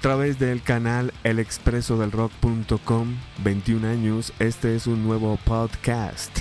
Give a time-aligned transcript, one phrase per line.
[0.00, 6.38] A través del canal elexpresodelrock.com, 21 años, este es un nuevo podcast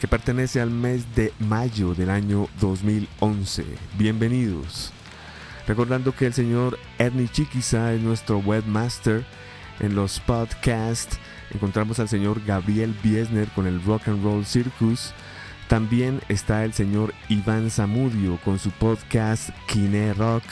[0.00, 3.64] que pertenece al mes de mayo del año 2011.
[3.98, 4.92] Bienvenidos.
[5.66, 9.24] Recordando que el señor Ernie Chiquiza es nuestro webmaster
[9.80, 11.18] en los podcasts.
[11.52, 15.14] Encontramos al señor Gabriel Biesner con el Rock and Roll Circus.
[15.66, 20.44] También está el señor Iván Zamudio con su podcast Kine Rock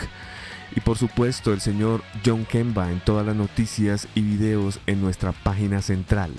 [0.74, 5.30] y por supuesto el señor John Kemba en todas las noticias y videos en nuestra
[5.32, 6.32] página central.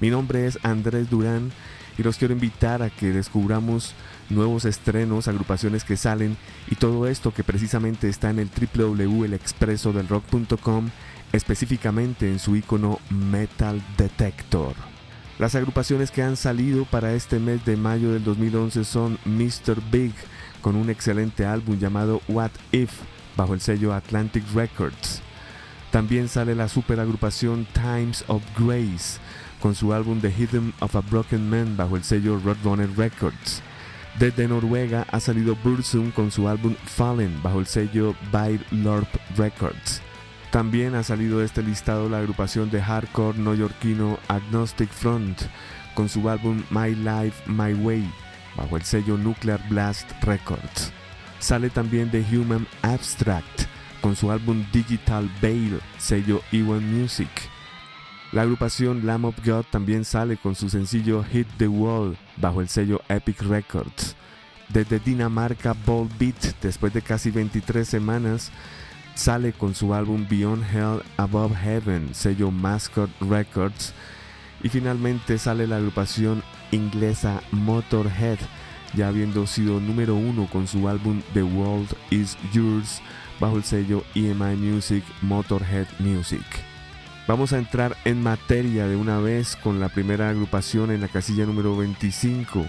[0.00, 1.50] Mi nombre es Andrés Durán
[1.96, 3.94] y los quiero invitar a que descubramos
[4.30, 6.36] nuevos estrenos, agrupaciones que salen
[6.70, 10.90] y todo esto que precisamente está en el www.elexpresodelrock.com,
[11.32, 14.74] específicamente en su icono Metal Detector.
[15.38, 19.80] Las agrupaciones que han salido para este mes de mayo del 2011 son Mr.
[19.90, 20.12] Big
[20.62, 22.90] con un excelente álbum llamado What If
[23.38, 25.22] bajo el sello Atlantic Records.
[25.90, 29.18] También sale la superagrupación Times of Grace
[29.62, 33.62] con su álbum The Hidden of a Broken Man bajo el sello Roadrunner Records.
[34.18, 40.02] Desde Noruega ha salido Bursum con su álbum Fallen bajo el sello By Lorp Records.
[40.50, 45.42] También ha salido de este listado la agrupación de hardcore neoyorquino Agnostic Front
[45.94, 48.10] con su álbum My Life My Way
[48.56, 50.92] bajo el sello Nuclear Blast Records.
[51.38, 53.62] Sale también de Human Abstract
[54.00, 57.28] con su álbum Digital Veil, sello Ewan Music.
[58.32, 62.68] La agrupación Lamb of God también sale con su sencillo Hit the Wall bajo el
[62.68, 64.16] sello Epic Records.
[64.68, 68.50] Desde Dinamarca, Ball Beat, después de casi 23 semanas,
[69.14, 73.94] sale con su álbum Beyond Hell Above Heaven, sello Mascot Records.
[74.62, 78.38] Y finalmente sale la agrupación inglesa Motorhead
[78.94, 83.00] ya habiendo sido número uno con su álbum The World Is Yours
[83.40, 86.44] bajo el sello EMI Music Motorhead Music.
[87.26, 91.44] Vamos a entrar en materia de una vez con la primera agrupación en la casilla
[91.44, 92.66] número 25.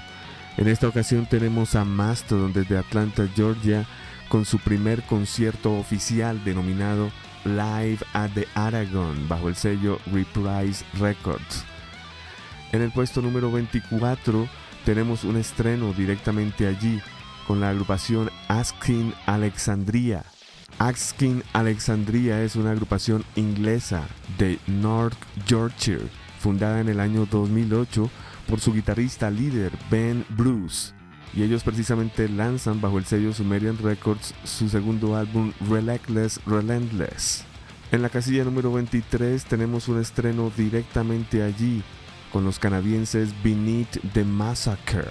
[0.58, 3.86] En esta ocasión tenemos a Mastodon desde Atlanta, Georgia,
[4.28, 7.10] con su primer concierto oficial denominado
[7.46, 11.64] Live at the Aragon bajo el sello Reprise Records.
[12.74, 14.48] En el puesto número 24
[14.86, 17.02] tenemos un estreno directamente allí
[17.48, 20.24] con la agrupación Asking Alexandria.
[20.78, 24.08] Asking Alexandria es una agrupación inglesa
[24.38, 25.18] de North
[25.48, 26.08] Yorkshire,
[26.40, 28.10] fundada en el año 2008
[28.48, 30.94] por su guitarrista líder Ben Bruce.
[31.36, 37.46] Y ellos precisamente lanzan bajo el sello Sumerian Records su segundo álbum Relentless Relentless.
[37.92, 41.84] En la casilla número 23 tenemos un estreno directamente allí
[42.32, 45.10] con los canadienses Beneath the Massacre,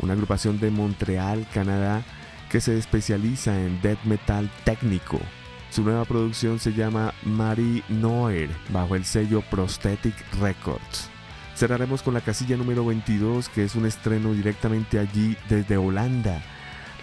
[0.00, 2.02] una agrupación de Montreal, Canadá,
[2.50, 5.20] que se especializa en death metal técnico.
[5.70, 11.10] Su nueva producción se llama Marie Noir, bajo el sello Prosthetic Records.
[11.54, 16.40] Cerraremos con la casilla número 22, que es un estreno directamente allí desde Holanda.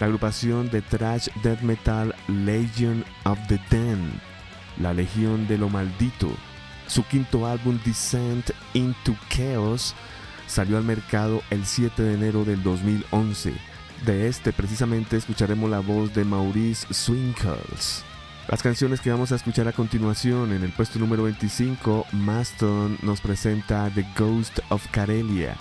[0.00, 4.20] La agrupación de thrash death metal Legion of the Den,
[4.80, 6.30] la Legión de lo Maldito,
[6.86, 9.94] su quinto álbum Descent into Chaos
[10.46, 13.54] salió al mercado el 7 de enero del 2011.
[14.04, 18.04] De este precisamente escucharemos la voz de Maurice Swinkles.
[18.48, 23.20] Las canciones que vamos a escuchar a continuación en el puesto número 25, Maston nos
[23.20, 25.56] presenta The Ghost of Karelia.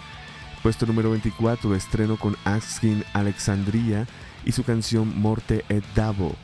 [0.62, 4.06] Puesto número 24, estreno con Asking Alexandria
[4.46, 6.36] y su canción Morte et Davo.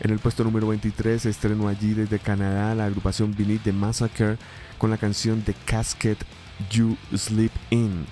[0.00, 4.38] En el puesto número 23 estrenó allí desde Canadá la agrupación Beneath the Massacre
[4.78, 6.18] con la canción The Casket
[6.70, 8.06] You Sleep In.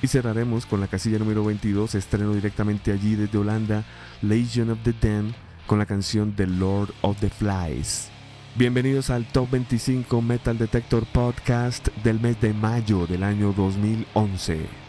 [0.00, 3.84] Y cerraremos con la casilla número 22, estreno directamente allí desde Holanda,
[4.22, 5.34] Legion of the Den
[5.66, 8.10] con la canción The Lord of the Flies.
[8.54, 14.83] Bienvenidos al Top 25 Metal Detector Podcast del mes de mayo del año 2011.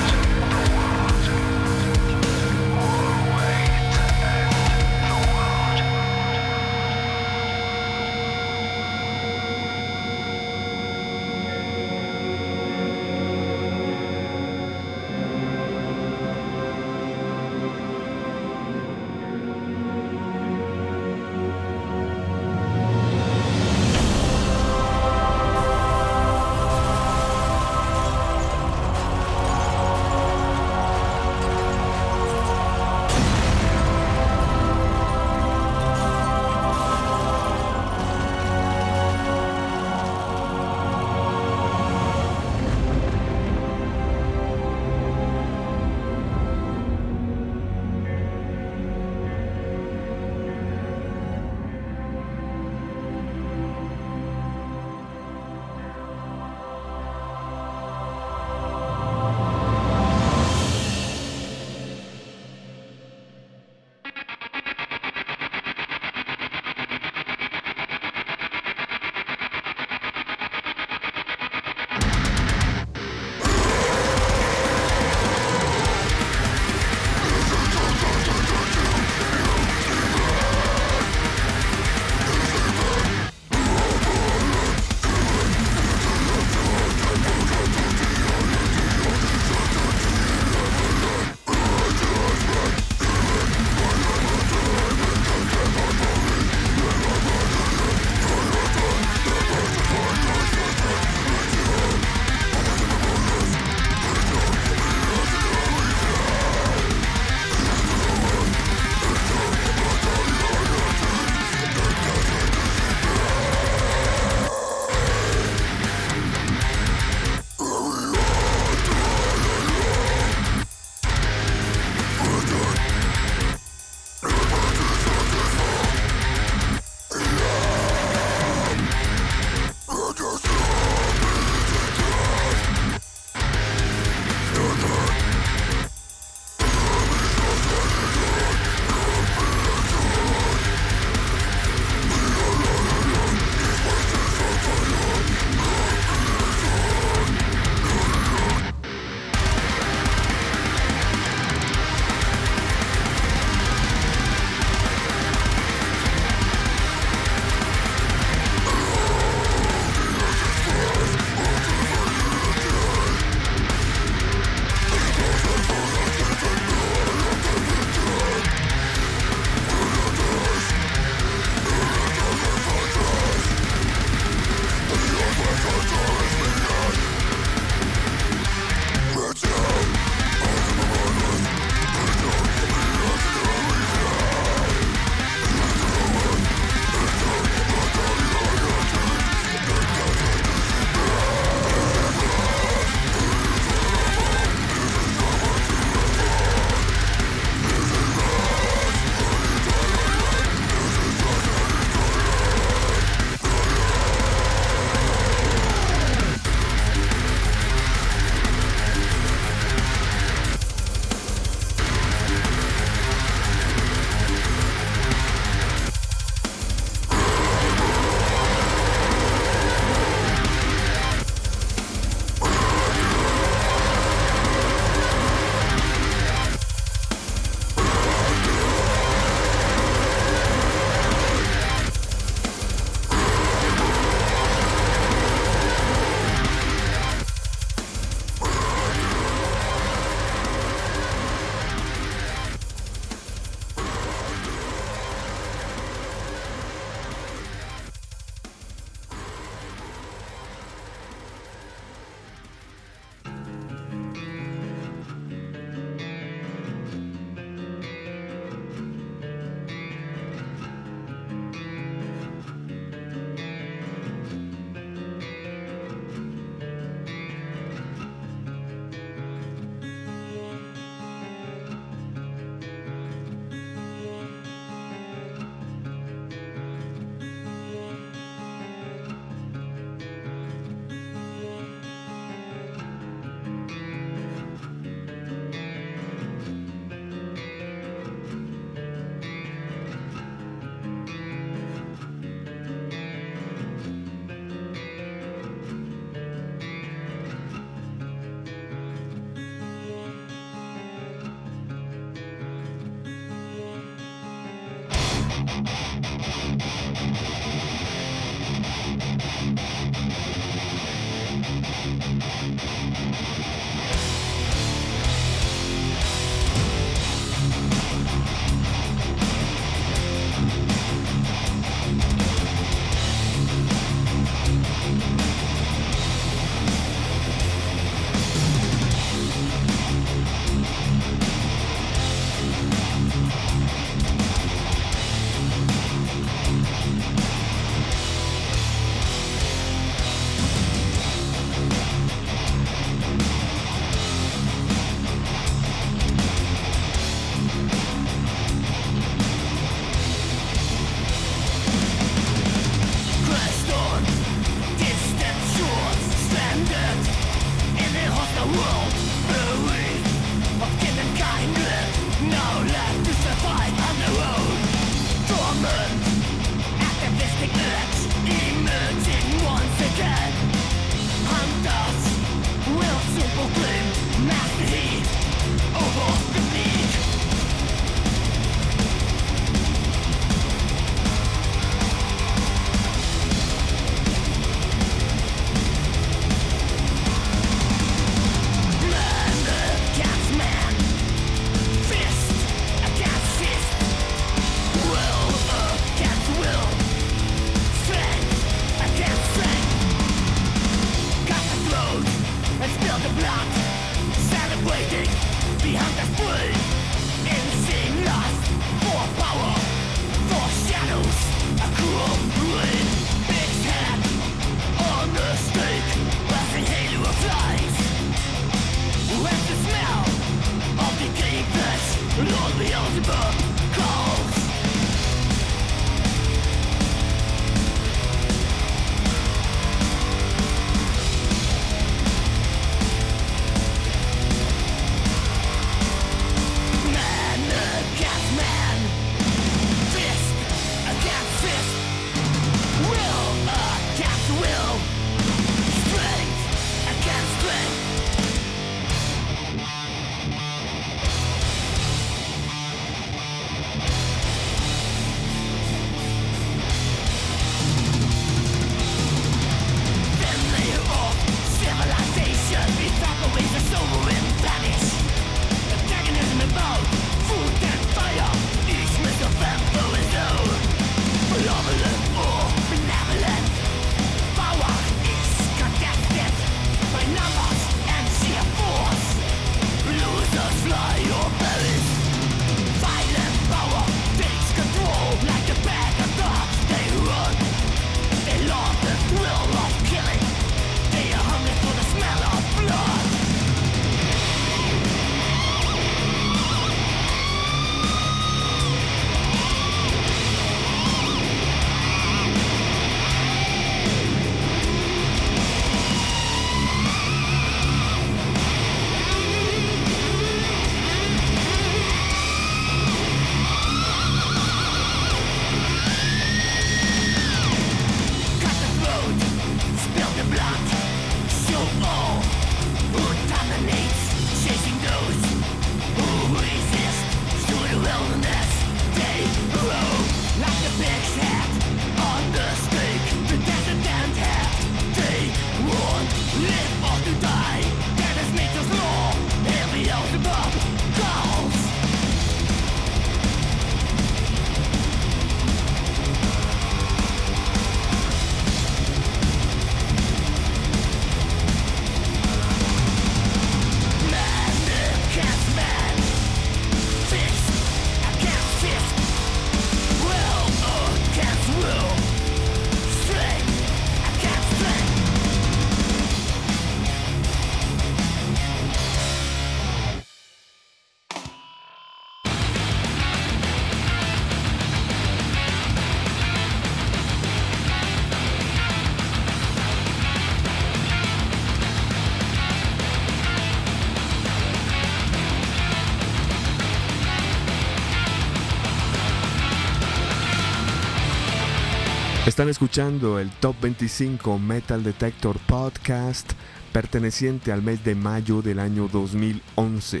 [592.40, 596.32] Están escuchando el Top 25 Metal Detector Podcast
[596.72, 600.00] perteneciente al mes de mayo del año 2011.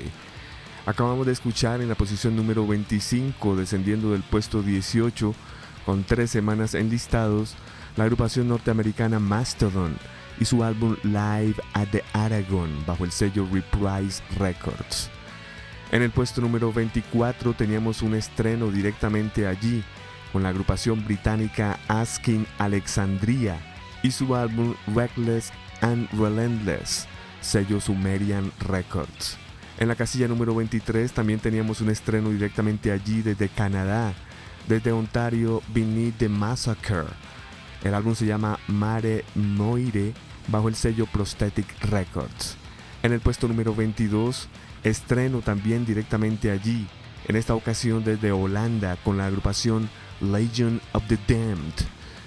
[0.86, 5.34] Acabamos de escuchar en la posición número 25, descendiendo del puesto 18
[5.84, 7.56] con tres semanas enlistados,
[7.98, 9.94] la agrupación norteamericana Mastodon
[10.40, 15.10] y su álbum Live at the Aragon bajo el sello Reprise Records.
[15.92, 19.84] En el puesto número 24 teníamos un estreno directamente allí
[20.32, 23.58] con la agrupación británica Asking Alexandria
[24.02, 27.06] y su álbum Reckless and Relentless,
[27.40, 29.38] sello Sumerian Records.
[29.78, 34.12] En la casilla número 23 también teníamos un estreno directamente allí desde Canadá,
[34.68, 37.06] desde Ontario Beneath the Massacre.
[37.82, 40.12] El álbum se llama Mare Moire
[40.48, 42.56] bajo el sello Prosthetic Records.
[43.02, 44.48] En el puesto número 22,
[44.84, 46.86] estreno también directamente allí,
[47.26, 49.88] en esta ocasión desde Holanda con la agrupación
[50.20, 51.86] Legion of the Damned,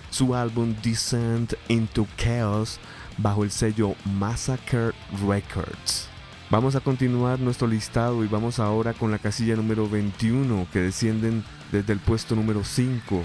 [0.09, 2.79] su álbum Descent into Chaos
[3.17, 4.91] bajo el sello Massacre
[5.27, 6.07] Records.
[6.49, 11.43] Vamos a continuar nuestro listado y vamos ahora con la casilla número 21 que descienden
[11.71, 13.23] desde el puesto número 5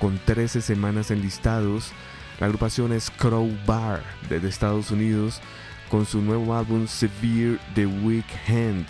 [0.00, 1.92] con 13 semanas enlistados.
[2.40, 5.40] La agrupación es Crowbar desde Estados Unidos
[5.88, 8.86] con su nuevo álbum Severe The Weak Hand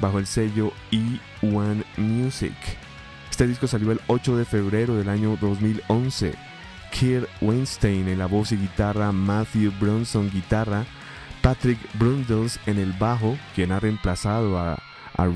[0.00, 2.54] bajo el sello E1 Music.
[3.42, 6.32] Este disco salió el 8 de febrero del año 2011.
[6.92, 10.86] Kirk Weinstein en la voz y guitarra, Matthew Bronson guitarra,
[11.40, 14.78] Patrick Brundles en el bajo, quien ha reemplazado a,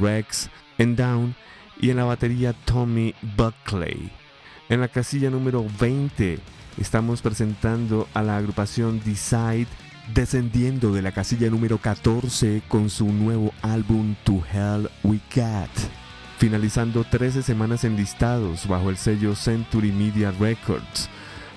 [0.01, 1.35] Rex en Down,
[1.81, 4.12] y en la batería Tommy Buckley.
[4.69, 6.38] En la casilla número 20
[6.79, 9.66] estamos presentando a la agrupación Decide
[10.14, 16.06] descendiendo de la casilla número 14 con su nuevo álbum To Hell We Got,
[16.38, 21.09] finalizando 13 semanas enlistados bajo el sello Century Media Records.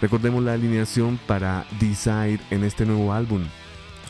[0.02, 3.44] Recordemos la alineación para Decide en este nuevo álbum.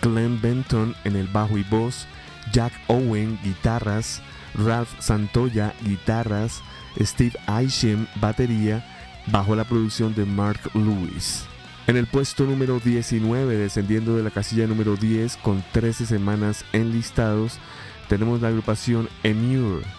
[0.01, 2.08] Glenn Benton en el bajo y voz,
[2.53, 4.21] Jack Owen guitarras,
[4.53, 6.62] Ralph Santoya guitarras,
[6.99, 8.86] Steve Isham batería,
[9.27, 11.45] bajo la producción de Mark Lewis.
[11.88, 17.58] En el puesto número 19, descendiendo de la casilla número 10 con 13 semanas enlistados,
[18.08, 19.98] tenemos la agrupación Emure.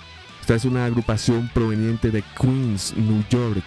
[0.50, 3.64] Esta es una agrupación proveniente de Queens, New York.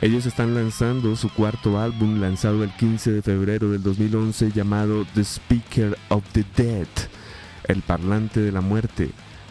[0.00, 5.20] Ellos están lanzando su cuarto álbum lanzado el 15 de febrero del 2011 llamado The
[5.20, 6.86] Speaker of the Dead,
[7.64, 9.10] el parlante de la muerte.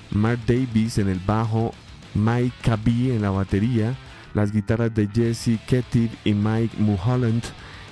[0.09, 1.75] Mark Davis en el bajo,
[2.15, 3.93] Mike Cabee en la batería,
[4.33, 7.43] las guitarras de Jesse Kettiv y Mike Mulholland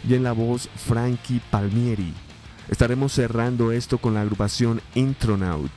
[0.10, 2.16] y en la voz Frankie Palmieri.
[2.68, 5.72] Estaremos cerrando esto con la agrupación Intronaut.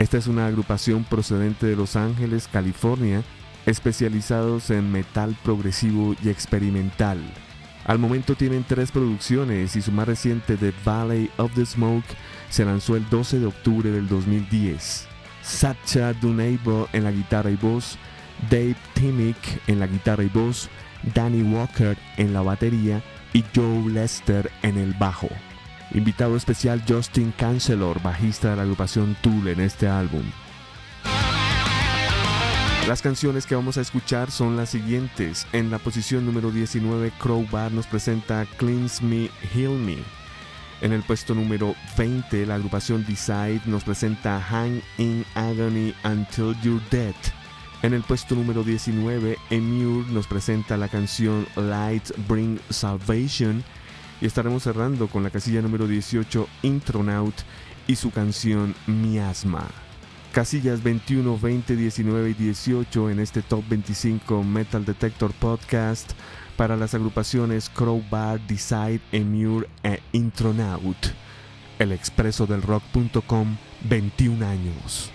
[0.00, 3.22] Esta es una agrupación procedente de Los Ángeles, California,
[3.66, 7.18] especializados en metal progresivo y experimental.
[7.84, 12.06] Al momento tienen tres producciones y su más reciente The Valley of the Smoke
[12.48, 15.06] se lanzó el 12 de octubre del 2010.
[15.42, 17.98] Satcha Dunable en la guitarra y voz,
[18.48, 19.36] Dave Timmick
[19.66, 20.70] en la guitarra y voz,
[21.14, 23.02] Danny Walker en la batería
[23.34, 25.28] y Joe Lester en el bajo.
[25.92, 30.22] Invitado especial Justin Cancelor, bajista de la agrupación Tool en este álbum.
[32.86, 35.46] Las canciones que vamos a escuchar son las siguientes.
[35.52, 39.98] En la posición número 19, Crowbar nos presenta Cleanse Me, Heal Me.
[40.80, 46.82] En el puesto número 20, la agrupación Decide nos presenta Hang in Agony Until You're
[46.90, 47.14] Dead.
[47.82, 53.64] En el puesto número 19, Emure nos presenta la canción Light Bring Salvation.
[54.20, 57.34] Y estaremos cerrando con la casilla número 18, Intronaut,
[57.86, 59.66] y su canción Miasma.
[60.32, 66.12] Casillas 21, 20, 19 y 18 en este Top 25 Metal Detector Podcast
[66.56, 70.96] para las agrupaciones Crowbar, Decide, Emure e Intronaut.
[71.80, 73.56] El expreso del rock.com,
[73.88, 75.10] 21 años.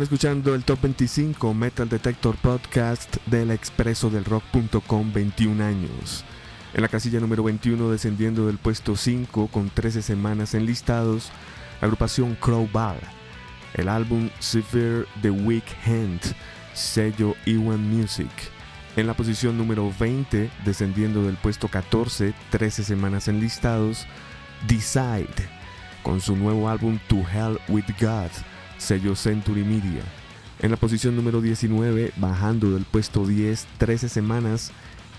[0.00, 6.24] Están escuchando el Top 25 Metal Detector Podcast del expreso del rock.com 21 años.
[6.72, 11.30] En la casilla número 21 descendiendo del puesto 5 con 13 semanas enlistados,
[11.82, 12.96] la agrupación Crowbar.
[13.74, 16.34] El álbum Severe the Weak Hand,
[16.72, 18.30] sello Ewan Music.
[18.96, 24.06] En la posición número 20, descendiendo del puesto 14, 13 semanas enlistados,
[24.66, 25.46] Decide,
[26.02, 28.30] con su nuevo álbum To Hell with God
[28.80, 30.02] sello Century Media.
[30.58, 34.72] En la posición número 19, bajando del puesto 10, 13 semanas,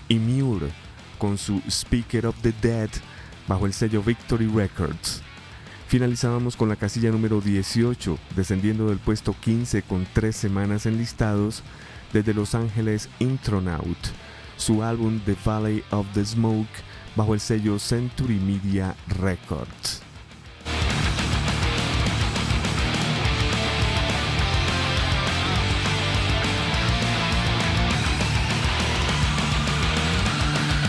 [0.08, 0.68] Immure
[1.18, 2.90] con su Speaker of the Dead
[3.46, 5.22] bajo el sello Victory Records.
[5.88, 11.62] Finalizábamos con la casilla número 18, descendiendo del puesto 15 con 3 semanas enlistados,
[12.12, 13.98] desde Los Ángeles Intronaut,
[14.56, 16.68] su álbum The Valley of the Smoke
[17.16, 20.01] bajo el sello Century Media Records.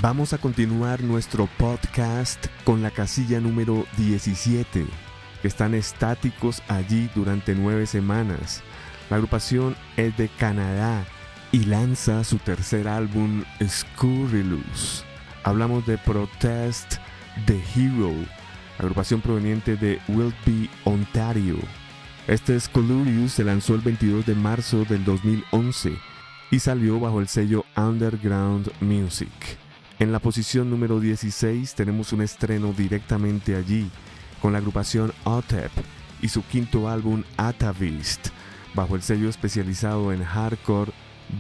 [0.03, 4.85] Vamos a continuar nuestro podcast con la casilla número 17,
[5.41, 8.63] que están estáticos allí durante nueve semanas.
[9.09, 11.05] La agrupación es de Canadá
[11.53, 15.05] y lanza su tercer álbum Scurrilous.
[15.45, 16.95] Hablamos de Protest
[17.45, 18.11] the Hero,
[18.79, 21.55] agrupación proveniente de Wilby, Ontario.
[22.27, 25.93] Este Scurrilous se lanzó el 22 de marzo del 2011
[26.51, 29.62] y salió bajo el sello Underground Music.
[30.03, 33.89] En la posición número 16 tenemos un estreno directamente allí
[34.41, 35.71] con la agrupación OTEP
[36.21, 38.27] y su quinto álbum Atavist
[38.73, 40.91] bajo el sello especializado en hardcore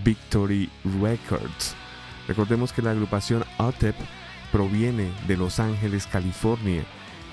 [0.05, 0.69] Victory
[1.01, 1.75] Records.
[2.25, 3.95] Recordemos que la agrupación OTEP
[4.53, 6.85] proviene de Los Ángeles, California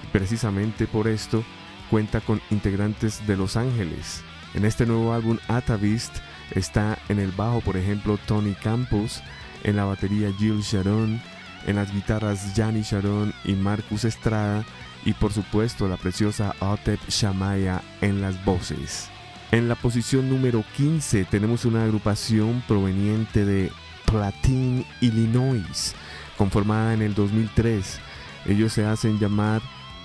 [0.02, 1.44] y precisamente por esto
[1.90, 4.22] cuenta con integrantes de Los Ángeles.
[4.54, 6.12] En este nuevo álbum Atavist
[6.56, 9.22] está en el bajo por ejemplo Tony Campos,
[9.64, 11.20] en la batería Jill Sharon,
[11.66, 14.64] en las guitarras Gianni Sharon y Marcus Estrada
[15.04, 19.08] y por supuesto la preciosa Otep Shamaya en las voces.
[19.52, 23.72] En la posición número 15 tenemos una agrupación proveniente de
[24.06, 25.94] Platin, Illinois,
[26.36, 27.98] conformada en el 2003.
[28.46, 29.60] Ellos se hacen llamar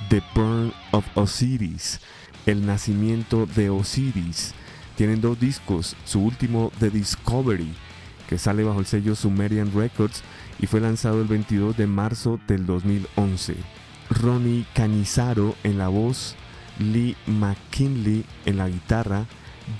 [0.09, 1.99] The Burn of Osiris,
[2.45, 4.53] el nacimiento de Osiris.
[4.95, 7.73] Tienen dos discos, su último The Discovery,
[8.27, 10.23] que sale bajo el sello Sumerian Records
[10.59, 13.55] y fue lanzado el 22 de marzo del 2011.
[14.09, 16.35] Ronnie Canizaro en la voz,
[16.79, 19.25] Lee McKinley en la guitarra,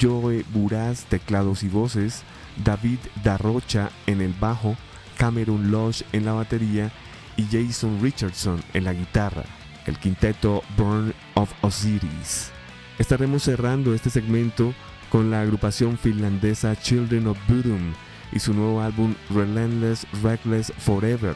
[0.02, 2.24] Joe Buraz teclados y voces,
[2.64, 4.76] David Darrocha en el bajo,
[5.18, 6.92] Cameron Lodge en la batería
[7.38, 9.44] y Jason Richardson en la guitarra,
[9.86, 12.52] el quinteto Burn of Osiris.
[12.98, 14.74] Estaremos cerrando este segmento
[15.10, 17.94] con la agrupación finlandesa Children of Bodom
[18.36, 21.34] y su nuevo álbum Relentless Reckless Forever,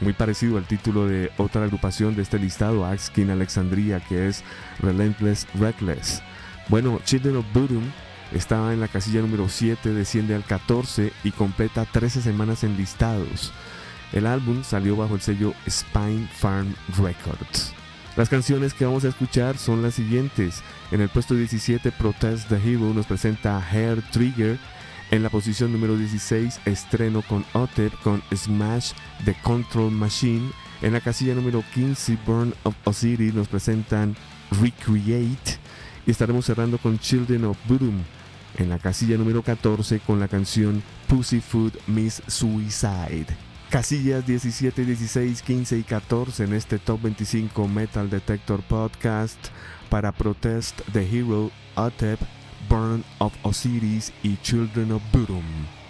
[0.00, 4.44] muy parecido al título de otra agrupación de este listado, Axkin Alexandria, que es
[4.80, 6.22] Relentless Reckless.
[6.68, 7.82] Bueno, Children of Bodom
[8.32, 13.52] estaba en la casilla número 7, desciende al 14 y completa 13 semanas en listados.
[14.12, 17.72] El álbum salió bajo el sello Spine Farm Records.
[18.14, 20.62] Las canciones que vamos a escuchar son las siguientes.
[20.90, 24.58] En el puesto 17, Protest the Hero nos presenta Hair Trigger
[25.12, 28.92] en la posición número 16, estreno con OTEP con Smash
[29.26, 30.50] the Control Machine.
[30.80, 34.16] En la casilla número 15, Burn of Osiris nos presentan
[34.50, 35.58] Recreate.
[36.06, 38.02] Y estaremos cerrando con Children of Bodom.
[38.56, 43.26] En la casilla número 14 con la canción Pussyfoot Miss Suicide.
[43.68, 49.48] Casillas 17, 16, 15 y 14 en este Top 25 Metal Detector Podcast
[49.90, 52.18] para Protest the Hero, OTEP
[52.72, 55.81] Burn of Osiris y Children of Bodom.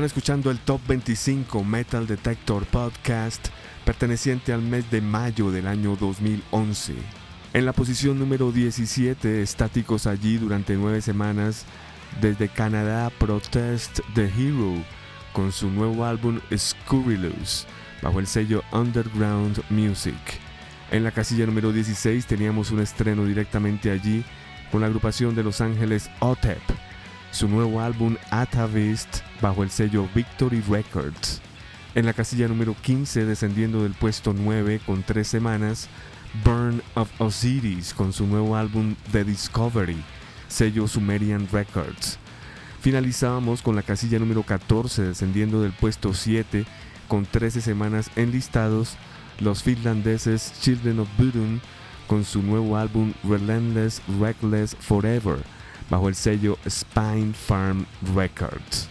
[0.00, 3.48] Están escuchando el Top 25 Metal Detector Podcast
[3.84, 6.94] perteneciente al mes de mayo del año 2011.
[7.52, 11.66] En la posición número 17, estáticos allí durante nueve semanas,
[12.18, 14.82] desde Canadá Protest the Hero
[15.34, 17.66] con su nuevo álbum Scurrilous
[18.00, 20.16] bajo el sello Underground Music.
[20.90, 24.24] En la casilla número 16 teníamos un estreno directamente allí
[24.72, 26.89] con la agrupación de Los Ángeles OTEP
[27.30, 31.40] su nuevo álbum Atavist bajo el sello Victory Records.
[31.94, 35.88] En la casilla número 15, descendiendo del puesto 9 con tres semanas,
[36.44, 40.02] Burn of Osiris con su nuevo álbum The Discovery,
[40.48, 42.18] sello Sumerian Records.
[42.80, 46.64] Finalizábamos con la casilla número 14, descendiendo del puesto 7
[47.08, 48.96] con 13 semanas enlistados,
[49.40, 51.60] los finlandeses Children of Bodom
[52.06, 55.38] con su nuevo álbum Relentless Reckless Forever,
[55.90, 57.84] bajo el sello Spine Farm
[58.14, 58.88] Records.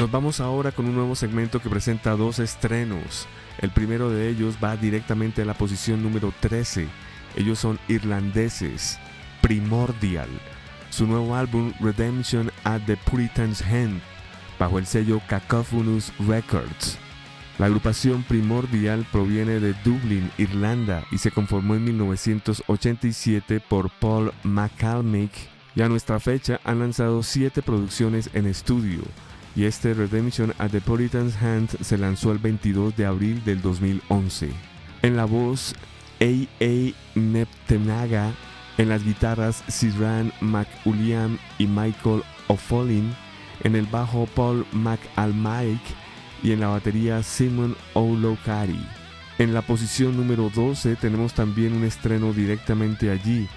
[0.00, 3.26] Nos vamos ahora con un nuevo segmento que presenta dos estrenos.
[3.58, 6.88] El primero de ellos va directamente a la posición número 13.
[7.36, 8.98] Ellos son irlandeses.
[9.40, 10.28] Primordial.
[10.90, 14.02] Su nuevo álbum Redemption at the Puritan's Hand,
[14.58, 16.98] bajo el sello Cacophonous Records.
[17.58, 25.32] La agrupación Primordial proviene de Dublín, Irlanda, y se conformó en 1987 por Paul McCalmick,
[25.76, 29.02] y a nuestra fecha han lanzado siete producciones en estudio
[29.56, 34.50] y este Redemption at the Puritan's Hand se lanzó el 22 de abril del 2011.
[35.02, 35.74] En la voz,
[36.20, 36.92] A.A.
[37.14, 38.32] Neptenaga,
[38.78, 43.14] en las guitarras, Siran McUliam y Michael O'Follin,
[43.64, 45.94] en el bajo, Paul McAlmike
[46.42, 48.86] y en la batería, Simon O'Locari.
[49.38, 53.48] En la posición número 12 tenemos también un estreno directamente allí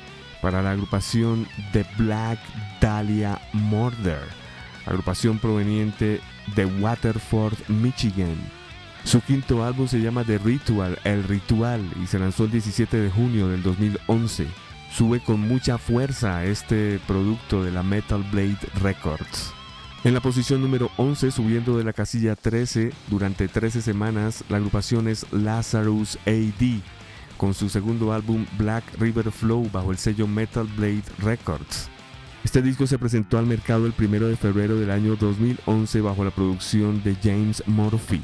[0.42, 2.40] para la agrupación The Black
[2.82, 4.48] Dahlia Murder
[4.88, 6.22] agrupación proveniente
[6.56, 8.36] de Waterford, Michigan.
[9.04, 13.10] Su quinto álbum se llama The Ritual, El Ritual, y se lanzó el 17 de
[13.10, 14.48] junio del 2011.
[14.92, 19.57] Sube con mucha fuerza este producto de la Metal Blade Records.
[20.08, 25.10] En la posición número 11, subiendo de la casilla 13, durante 13 semanas, la agrupación
[25.10, 26.80] es Lazarus AD,
[27.36, 31.90] con su segundo álbum Black River Flow bajo el sello Metal Blade Records.
[32.46, 36.32] Este disco se presentó al mercado el 1 de febrero del año 2011 bajo la
[36.32, 38.22] producción de James Murphy.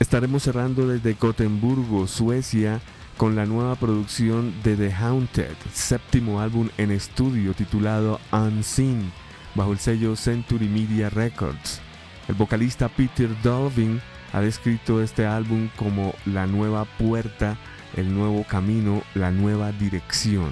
[0.00, 2.80] Estaremos cerrando desde Gotemburgo, Suecia,
[3.16, 9.12] con la nueva producción de The Haunted, séptimo álbum en estudio titulado Unseen,
[9.54, 11.80] bajo el sello Century Media Records.
[12.28, 14.00] El vocalista Peter Dolvin
[14.32, 17.56] ha descrito este álbum como la nueva puerta,
[17.96, 20.50] el nuevo camino, la nueva dirección.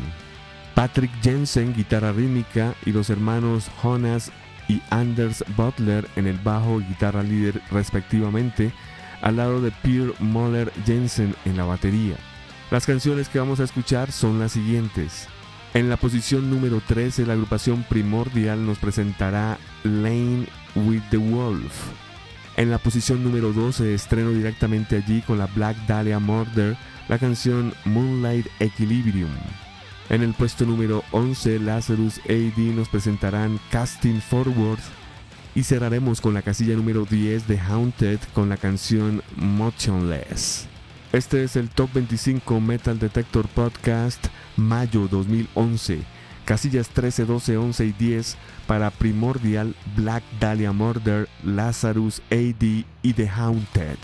[0.74, 4.30] Patrick Jensen, guitarra rítmica, y los hermanos Jonas
[4.68, 8.72] y Anders Butler en el bajo y guitarra líder respectivamente,
[9.22, 12.16] al lado de Pierre Moller Jensen en la batería.
[12.70, 15.26] Las canciones que vamos a escuchar son las siguientes.
[15.74, 21.72] En la posición número 13 la agrupación Primordial nos presentará Lane with the Wolf.
[22.56, 26.76] En la posición número 12 estreno directamente allí con la Black Dahlia Murder
[27.08, 29.30] la canción Moonlight Equilibrium.
[30.10, 34.80] En el puesto número 11, Lazarus AD nos presentarán Casting Forward
[35.54, 40.67] y cerraremos con la casilla número 10 de Haunted con la canción Motionless.
[41.12, 44.26] Este es el Top 25 Metal Detector Podcast
[44.56, 46.02] mayo 2011.
[46.44, 48.36] Casillas 13, 12, 11 y 10
[48.66, 53.96] para Primordial, Black Dahlia Murder, Lazarus AD y The Haunted.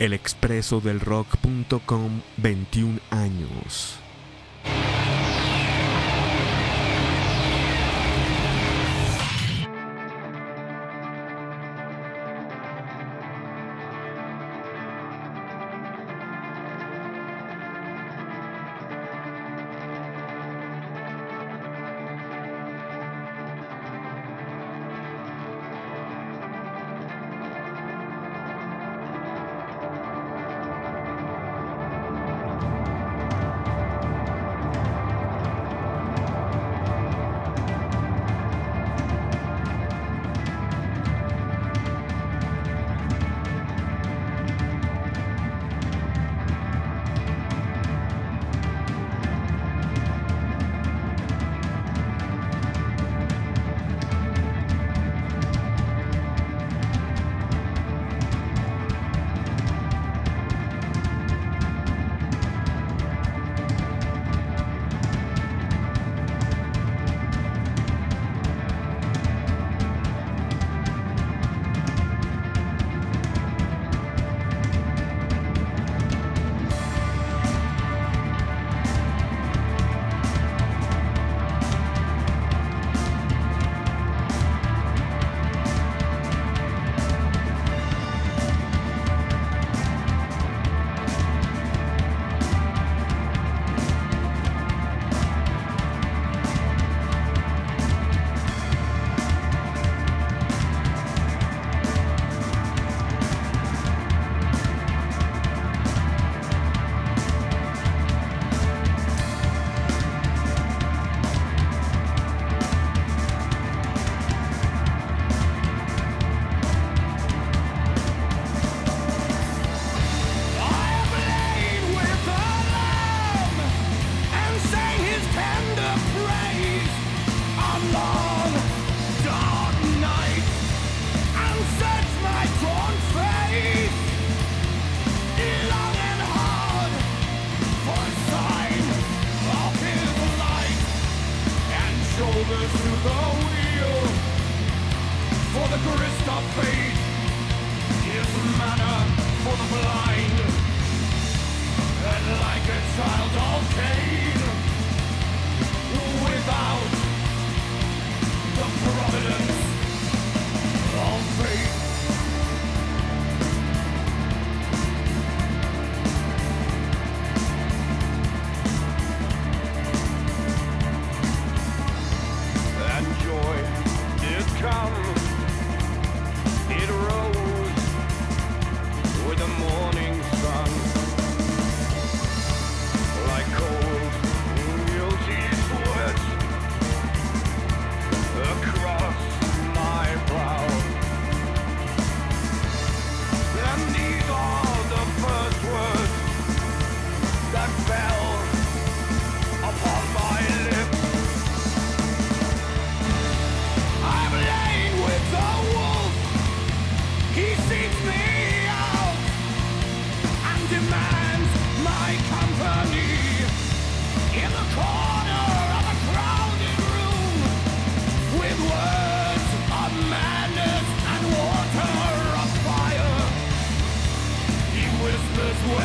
[0.00, 4.00] El expreso del rock.com 21 años.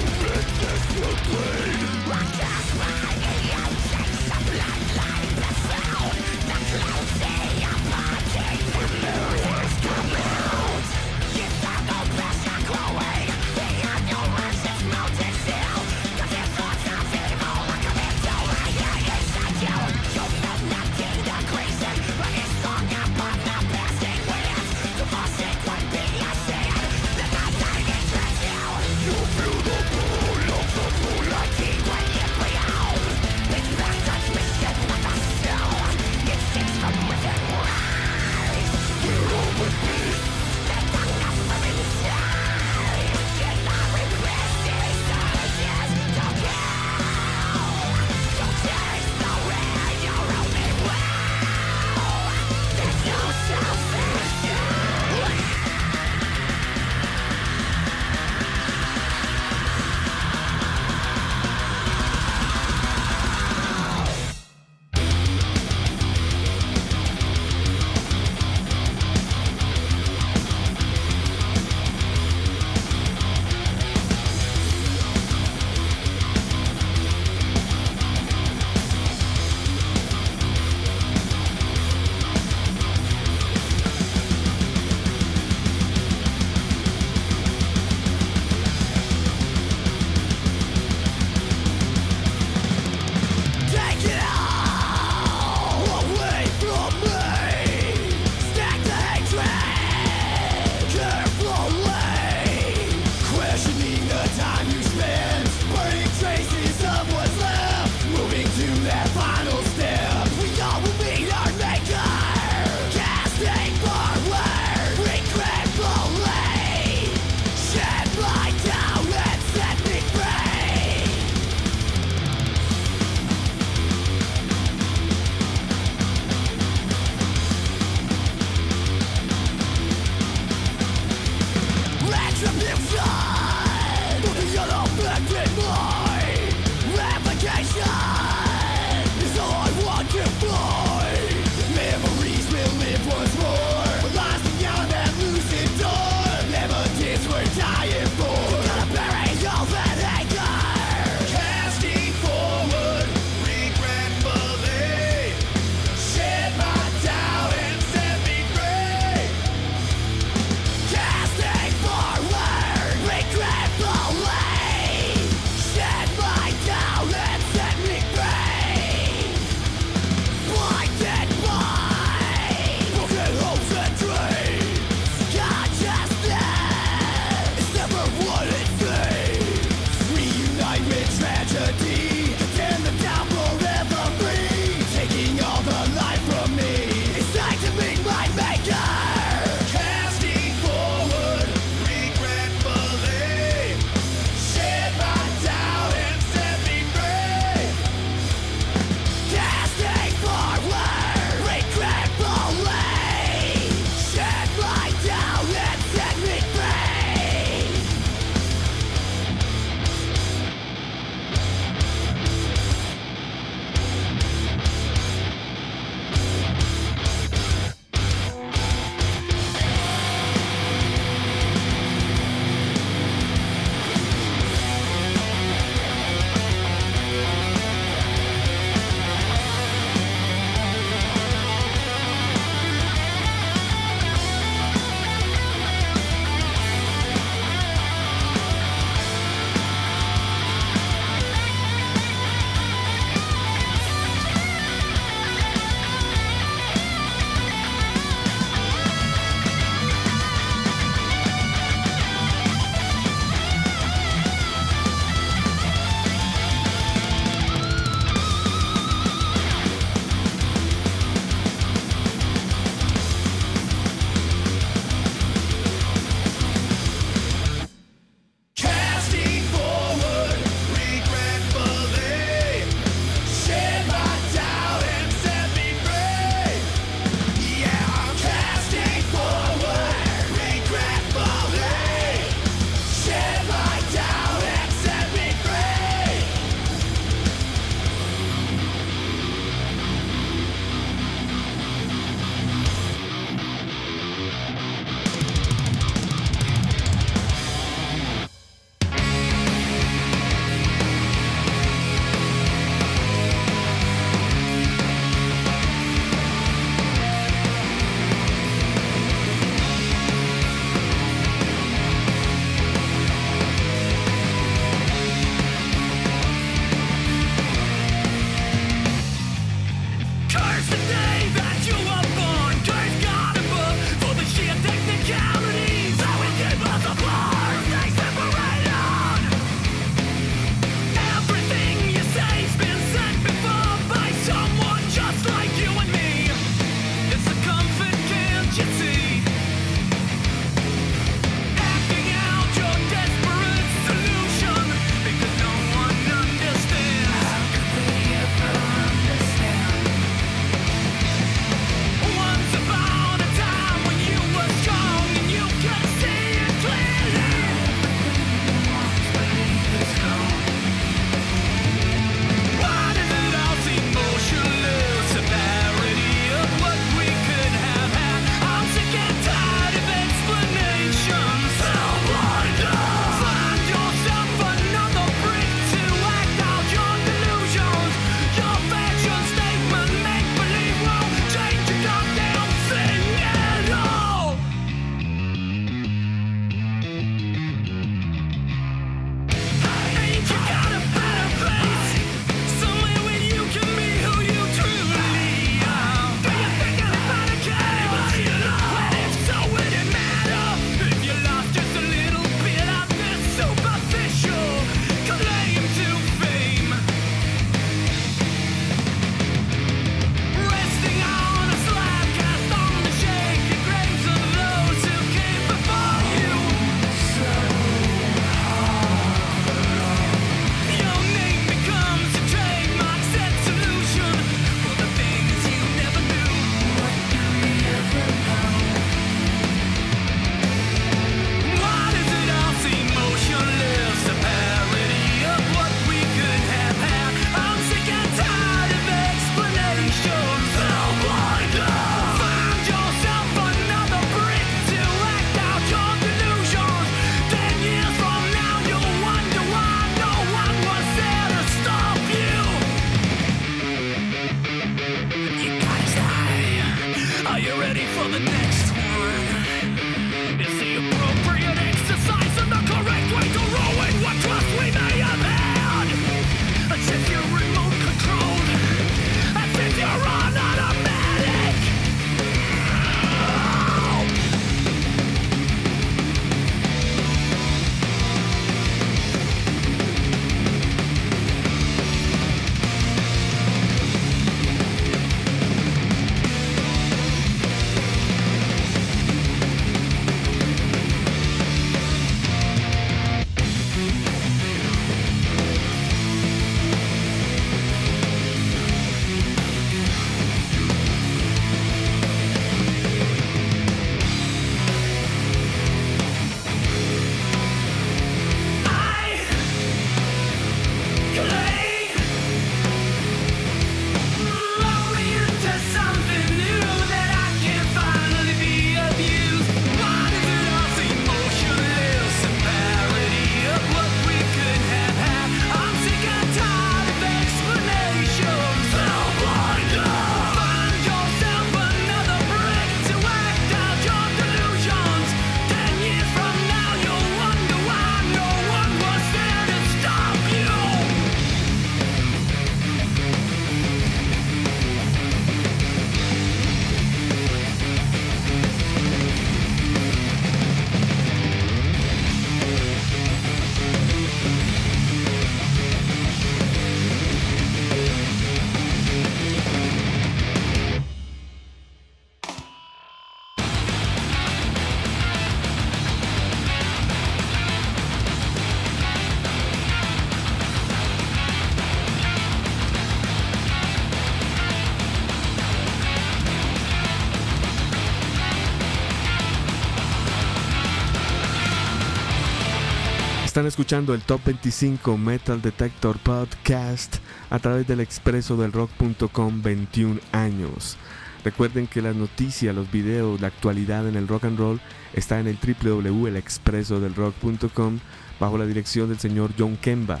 [583.36, 586.96] Están escuchando el Top 25 Metal Detector Podcast
[587.28, 590.78] a través del expreso del rock.com 21 años.
[591.22, 594.58] Recuerden que las noticias, los videos, la actualidad en el rock and roll
[594.94, 597.78] está en el www.elexpresodelrock.com
[598.18, 600.00] bajo la dirección del señor John Kemba.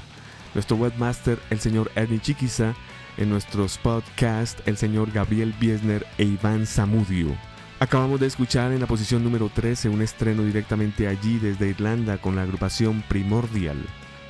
[0.54, 2.74] Nuestro webmaster, el señor Ernie Chiquiza.
[3.18, 7.36] En nuestros podcasts, el señor Gabriel Biesner e Iván Zamudio.
[7.78, 12.34] Acabamos de escuchar en la posición número 13 un estreno directamente allí desde Irlanda con
[12.34, 13.76] la agrupación Primordial.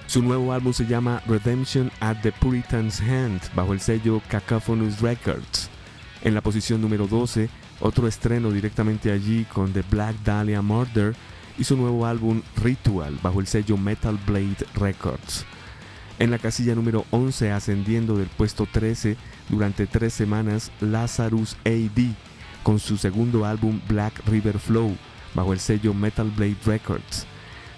[0.08, 5.70] Su nuevo álbum se llama Redemption at the Puritan's Hand bajo el sello Cacophonous Records.
[6.24, 7.48] En la posición número 12,
[7.78, 11.14] otro estreno directamente allí con The Black Dahlia Murder
[11.56, 15.46] y su nuevo álbum Ritual bajo el sello Metal Blade Records.
[16.18, 19.16] En la casilla número 11, ascendiendo del puesto 13
[19.48, 22.16] durante tres semanas, Lazarus AD
[22.66, 24.96] con su segundo álbum Black River Flow
[25.34, 27.24] bajo el sello Metal Blade Records.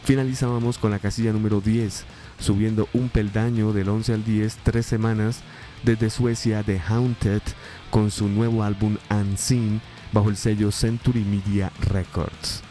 [0.03, 2.07] Finalizábamos con la casilla número 10,
[2.39, 5.43] subiendo un peldaño del 11 al 10 tres semanas
[5.83, 7.43] desde Suecia de Haunted
[7.91, 12.63] con su nuevo álbum Unseen bajo el sello Century Media Records.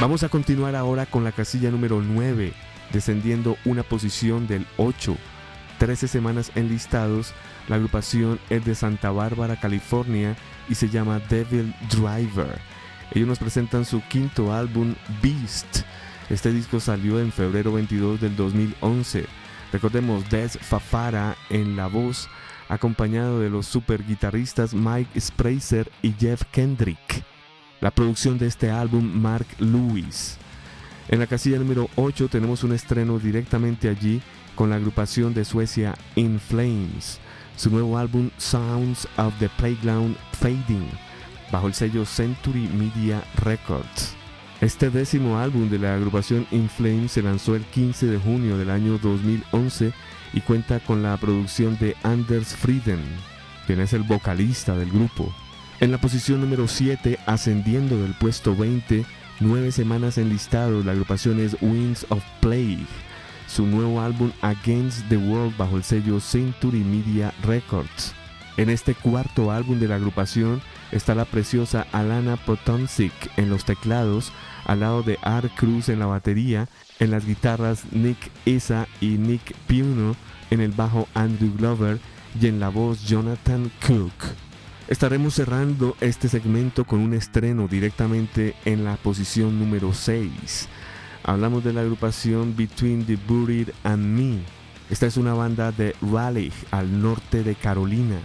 [0.00, 2.52] Vamos a continuar ahora con la casilla número 9,
[2.92, 5.16] descendiendo una posición del 8
[5.80, 7.32] 13 semanas enlistados,
[7.70, 10.36] la agrupación es de Santa Bárbara, California
[10.68, 12.58] y se llama Devil Driver.
[13.12, 15.84] Ellos nos presentan su quinto álbum Beast.
[16.30, 19.24] Este disco salió en febrero 22 del 2011.
[19.72, 22.28] Recordemos Des Fafara en la voz,
[22.68, 27.24] acompañado de los super guitarristas Mike Spracer y Jeff Kendrick.
[27.80, 30.38] La producción de este álbum Mark Lewis.
[31.06, 34.20] En la casilla número 8 tenemos un estreno directamente allí
[34.56, 37.20] con la agrupación de Suecia In Flames,
[37.60, 40.88] su nuevo álbum Sounds of the Playground Fading,
[41.52, 44.14] bajo el sello Century Media Records.
[44.62, 48.70] Este décimo álbum de la agrupación In Flames se lanzó el 15 de junio del
[48.70, 49.92] año 2011
[50.32, 53.02] y cuenta con la producción de Anders Frieden,
[53.66, 55.30] quien es el vocalista del grupo.
[55.80, 59.04] En la posición número 7, ascendiendo del puesto 20,
[59.40, 62.86] nueve semanas enlistados, la agrupación es Winds of Plague
[63.50, 68.14] su nuevo álbum Against the World bajo el sello Century Media Records.
[68.56, 70.62] En este cuarto álbum de la agrupación
[70.92, 74.32] está la preciosa Alana Potonsic en los teclados,
[74.66, 76.68] al lado de Art Cruz en la batería,
[77.00, 80.14] en las guitarras Nick Isa y Nick Piuno,
[80.50, 81.98] en el bajo Andrew Glover
[82.40, 84.12] y en la voz Jonathan Cook.
[84.86, 90.68] Estaremos cerrando este segmento con un estreno directamente en la posición número 6.
[91.24, 94.38] Hablamos de la agrupación Between the Buried and Me.
[94.88, 98.16] Esta es una banda de Raleigh, al norte de Carolina.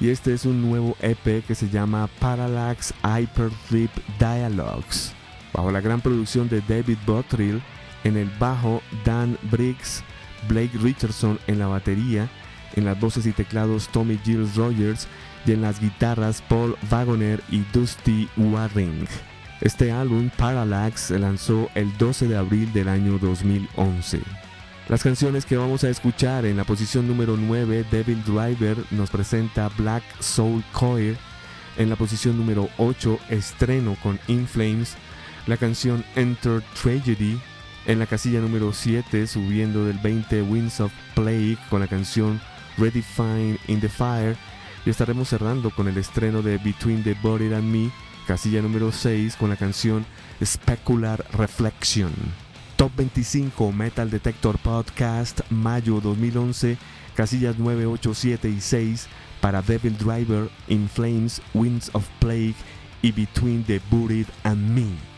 [0.00, 5.12] Y este es un nuevo EP que se llama Parallax Hyperdeep Dialogues.
[5.52, 7.62] Bajo la gran producción de David Bottrill,
[8.04, 10.02] en el bajo Dan Briggs,
[10.48, 12.28] Blake Richardson en la batería,
[12.76, 15.06] en las voces y teclados Tommy Giles Rogers
[15.44, 19.06] y en las guitarras Paul Wagoner y Dusty Waring.
[19.60, 24.20] Este álbum, Parallax, se lanzó el 12 de abril del año 2011.
[24.88, 29.68] Las canciones que vamos a escuchar en la posición número 9, Devil Driver nos presenta
[29.76, 31.16] Black Soul Choir.
[31.76, 34.96] En la posición número 8, estreno con In Flames,
[35.46, 37.40] la canción Enter Tragedy.
[37.86, 42.40] En la casilla número 7, subiendo del 20, Winds of Plague con la canción
[42.76, 44.36] Redefine in the Fire.
[44.86, 47.90] Y estaremos cerrando con el estreno de Between the Body and Me
[48.28, 50.04] casilla número 6 con la canción
[50.44, 52.12] Specular Reflection.
[52.76, 56.76] Top 25 Metal Detector Podcast, mayo 2011,
[57.16, 59.08] casillas 9, 8, 7 y 6
[59.40, 62.54] para Devil Driver, In Flames, Winds of Plague
[63.00, 65.17] y Between the Buried and Me.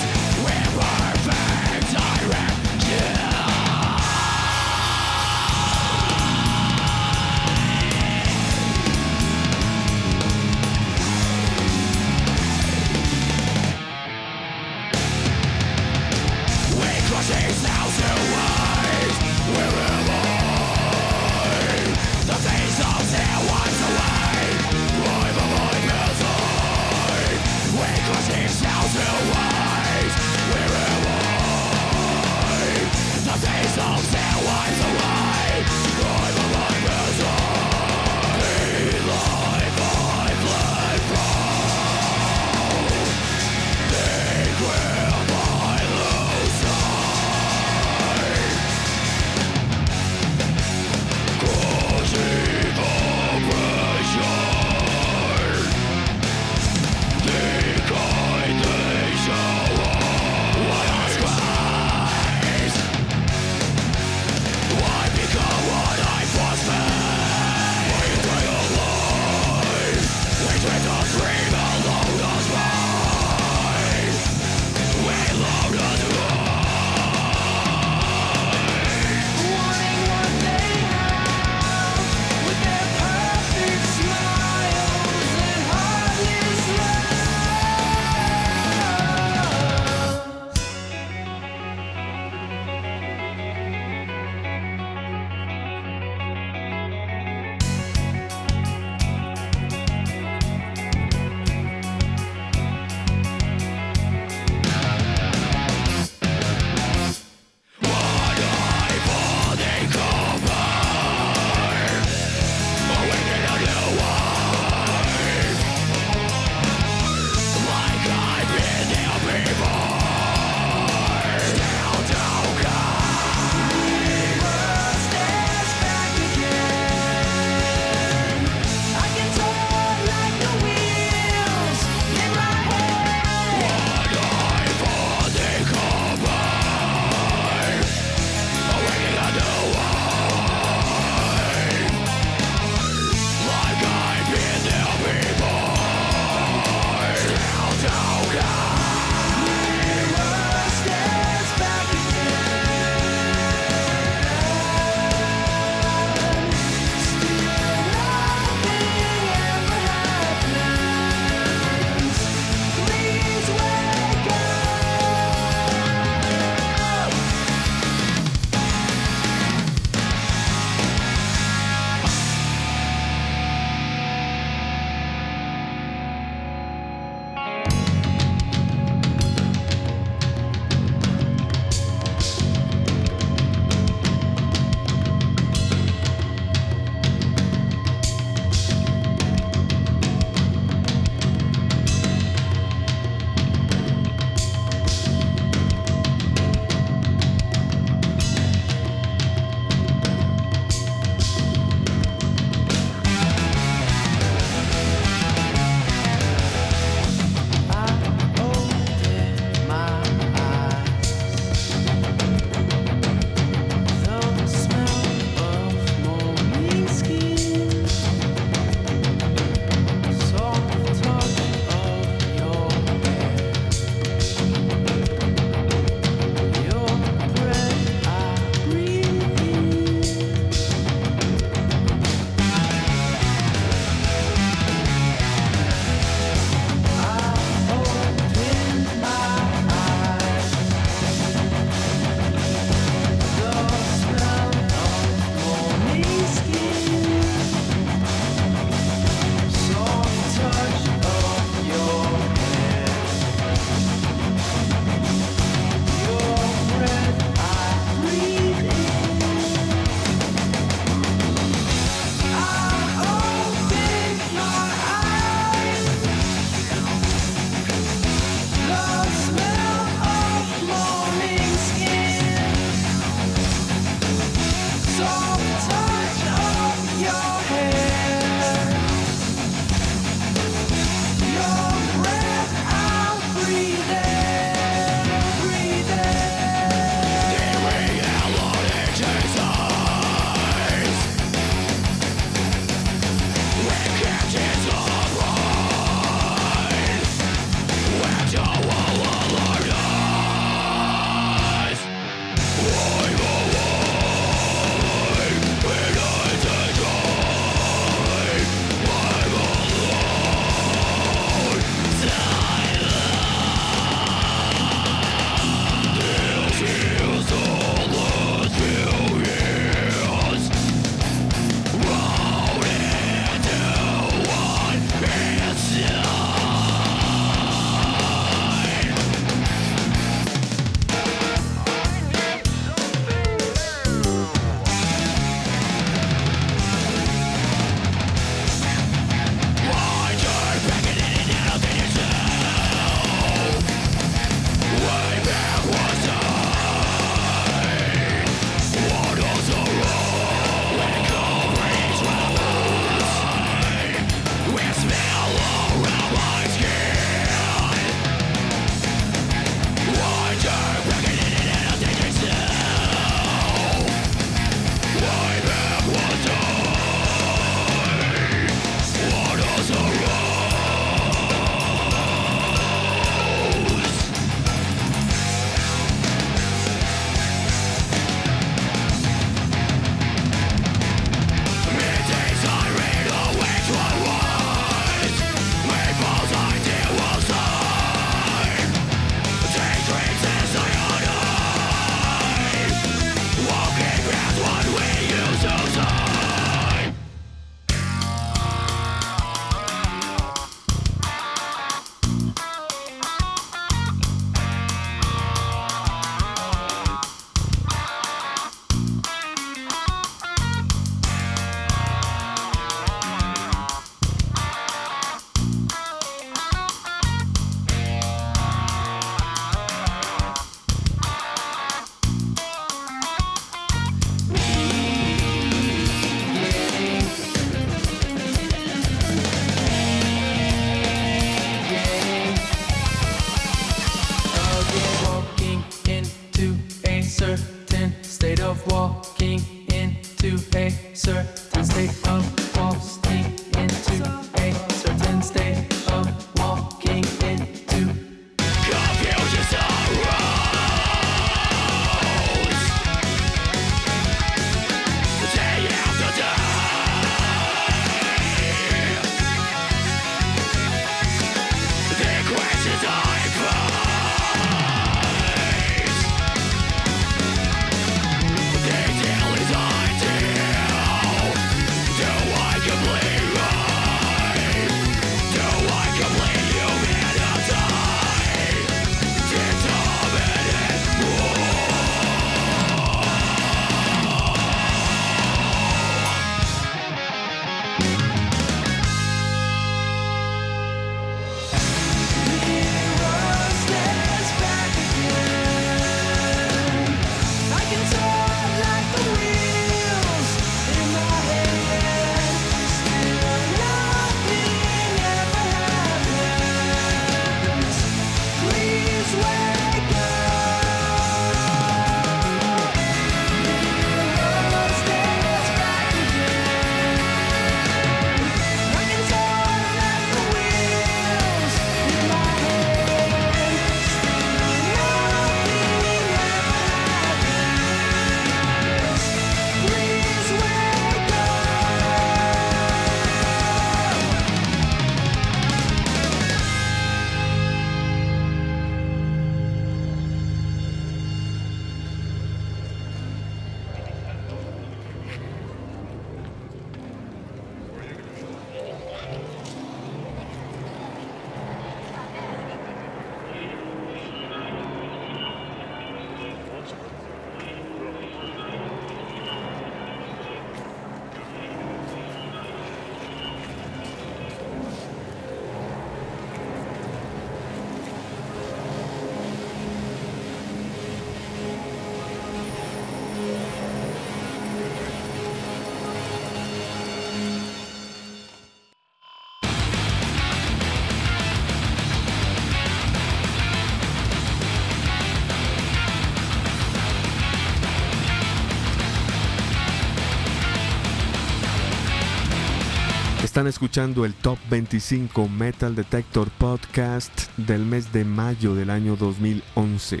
[593.36, 600.00] Están escuchando el Top 25 Metal Detector Podcast del mes de mayo del año 2011,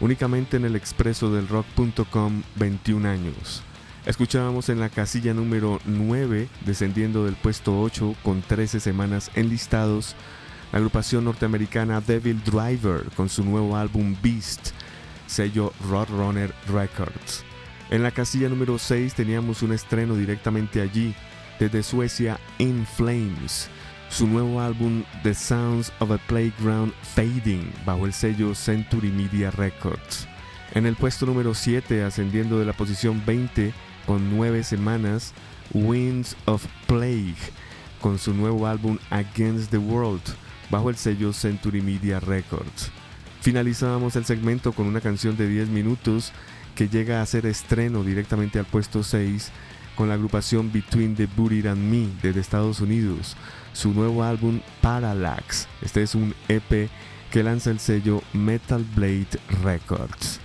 [0.00, 3.62] únicamente en el expreso del rock.com 21 años.
[4.06, 10.16] Escuchábamos en la casilla número 9, descendiendo del puesto 8 con 13 semanas enlistados,
[10.72, 14.70] la agrupación norteamericana Devil Driver con su nuevo álbum Beast,
[15.26, 17.44] sello Roadrunner Records.
[17.90, 21.14] En la casilla número 6 teníamos un estreno directamente allí,
[21.60, 23.68] desde Suecia In Flames,
[24.08, 30.26] su nuevo álbum The Sounds of a Playground Fading bajo el sello Century Media Records.
[30.72, 33.74] En el puesto número 7, ascendiendo de la posición 20
[34.06, 35.34] con 9 semanas,
[35.74, 37.36] Winds of Plague
[38.00, 40.22] con su nuevo álbum Against the World
[40.70, 42.90] bajo el sello Century Media Records.
[43.42, 46.32] Finalizábamos el segmento con una canción de 10 minutos
[46.74, 49.52] que llega a ser estreno directamente al puesto 6
[50.00, 53.36] con la agrupación Between the Booty and Me desde Estados Unidos,
[53.74, 55.68] su nuevo álbum Parallax.
[55.82, 56.88] Este es un EP
[57.30, 59.28] que lanza el sello Metal Blade
[59.62, 60.40] Records.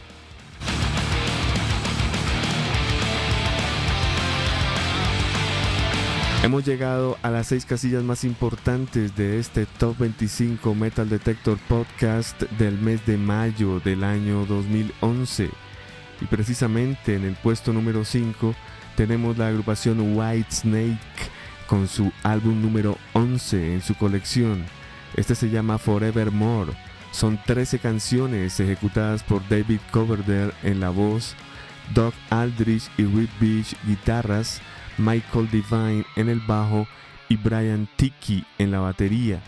[6.44, 12.41] Hemos llegado a las seis casillas más importantes de este Top 25 Metal Detector Podcast
[12.60, 15.49] del mes de mayo del año 2011.
[16.19, 18.53] Y precisamente en el puesto número 5
[18.96, 21.00] tenemos la agrupación White Snake
[21.68, 24.66] con su álbum número 11 en su colección.
[25.16, 26.74] Este se llama Forevermore.
[27.12, 31.36] Son 13 canciones ejecutadas por David Coverdale en la voz,
[31.94, 34.62] Doug Aldrich y Rick Beach guitarras,
[34.98, 36.88] Michael Divine en el bajo
[37.30, 39.42] y Brian Tiki en la batería.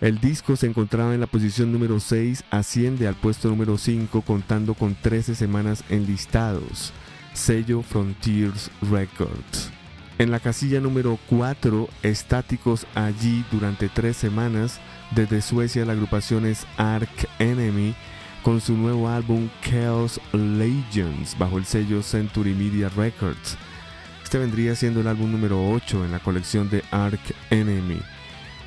[0.00, 4.74] El disco se encontraba en la posición número 6, asciende al puesto número 5 contando
[4.74, 6.92] con 13 semanas enlistados,
[7.34, 9.70] sello Frontiers Records.
[10.18, 14.80] En la casilla número 4, estáticos allí durante 3 semanas,
[15.12, 17.94] desde Suecia la agrupación es Ark Enemy
[18.42, 23.56] con su nuevo álbum Chaos Legends bajo el sello Century Media Records.
[24.22, 28.00] Este vendría siendo el álbum número 8 en la colección de Ark Enemy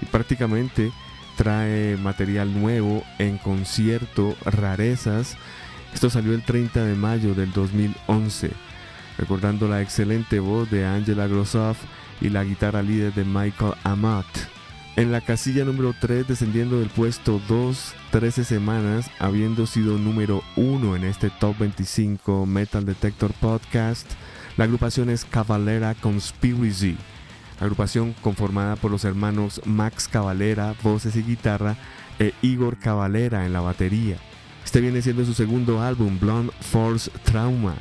[0.02, 0.92] y prácticamente
[1.36, 5.38] trae material nuevo en concierto, rarezas
[5.96, 8.52] Esto salió el 30 de mayo del 2011,
[9.18, 11.78] recordando la excelente voz de Angela Grossoff
[12.20, 14.26] y la guitarra líder de Michael Amat.
[14.98, 20.98] En la casilla número 3, descendiendo del puesto 2, 13 semanas, habiendo sido número 1
[20.98, 24.06] en este Top 25 Metal Detector Podcast,
[24.58, 26.98] la agrupación es Cavalera Conspiracy,
[27.62, 31.78] agrupación conformada por los hermanos Max Cavalera, voces y guitarra,
[32.20, 34.18] e Igor Cavalera en la batería.
[34.76, 37.76] Este viene siendo su segundo álbum, Blonde Force Trauma,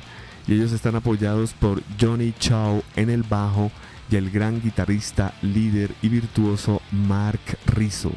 [0.46, 3.72] y ellos están apoyados por Johnny Chow en el bajo
[4.08, 8.12] y el gran guitarrista, líder y virtuoso Mark Rizzo.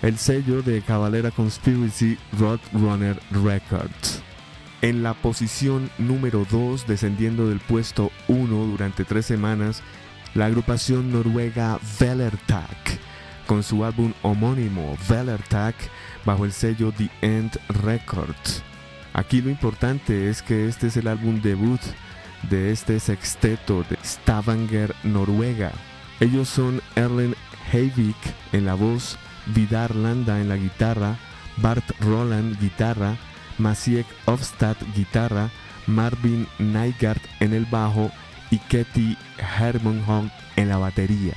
[0.00, 4.22] El sello de Cavalera Conspiracy Roadrunner Records.
[4.80, 9.82] En la posición número 2, descendiendo del puesto 1 durante tres semanas,
[10.36, 13.00] la agrupación noruega Velertak,
[13.48, 15.74] con su álbum homónimo Velertak
[16.24, 18.62] bajo el sello The End Records.
[19.12, 21.80] Aquí lo importante es que este es el álbum debut
[22.50, 25.72] de este sexteto de Stavanger, Noruega.
[26.20, 27.34] Ellos son Erlen
[27.72, 28.16] Heivik
[28.52, 31.16] en la voz, Vidar Landa en la guitarra,
[31.58, 33.16] Bart Roland guitarra,
[33.58, 35.50] Masiek Ofstad guitarra,
[35.86, 38.10] Marvin Nygaard en el bajo
[38.50, 41.34] y Ketty Hermonholm en la batería.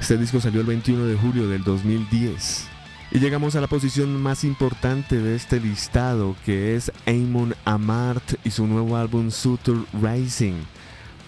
[0.00, 2.71] Este disco salió el 21 de julio del 2010.
[3.14, 8.50] Y llegamos a la posición más importante de este listado, que es Amon Amart y
[8.50, 10.54] su nuevo álbum Suture Rising,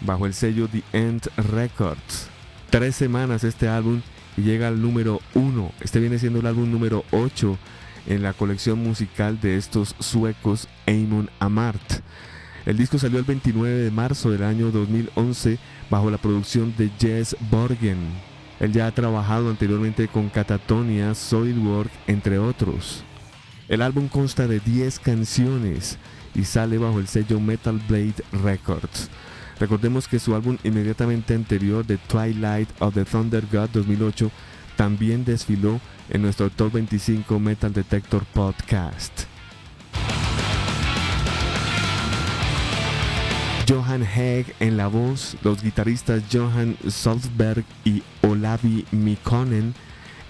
[0.00, 2.28] bajo el sello The End Records.
[2.70, 4.00] Tres semanas este álbum
[4.38, 5.72] y llega al número 1.
[5.82, 7.58] Este viene siendo el álbum número 8
[8.06, 12.00] en la colección musical de estos suecos Amon Amart.
[12.64, 15.58] El disco salió el 29 de marzo del año 2011
[15.90, 17.98] bajo la producción de Jess Borgen.
[18.60, 23.04] Él ya ha trabajado anteriormente con Catatonia, Solidwork, entre otros.
[23.68, 25.98] El álbum consta de 10 canciones
[26.34, 29.10] y sale bajo el sello Metal Blade Records.
[29.58, 34.30] Recordemos que su álbum inmediatamente anterior, The Twilight of the Thunder God 2008,
[34.76, 39.33] también desfiló en nuestro Top 25 Metal Detector Podcast.
[43.68, 49.74] Johan Hegg en la voz, los guitarristas Johan Salzberg y Olavi Mikkonen,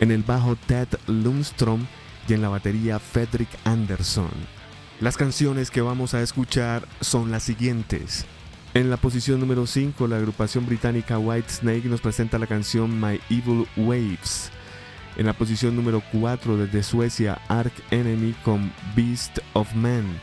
[0.00, 1.86] en el bajo Ted Lundström
[2.28, 4.30] y en la batería Fredrik Anderson.
[5.00, 8.24] Las canciones que vamos a escuchar son las siguientes.
[8.74, 13.66] En la posición número 5, la agrupación británica Whitesnake nos presenta la canción My Evil
[13.76, 14.50] Waves.
[15.16, 20.20] En la posición número 4, desde Suecia, Ark Enemy con Beast of Men.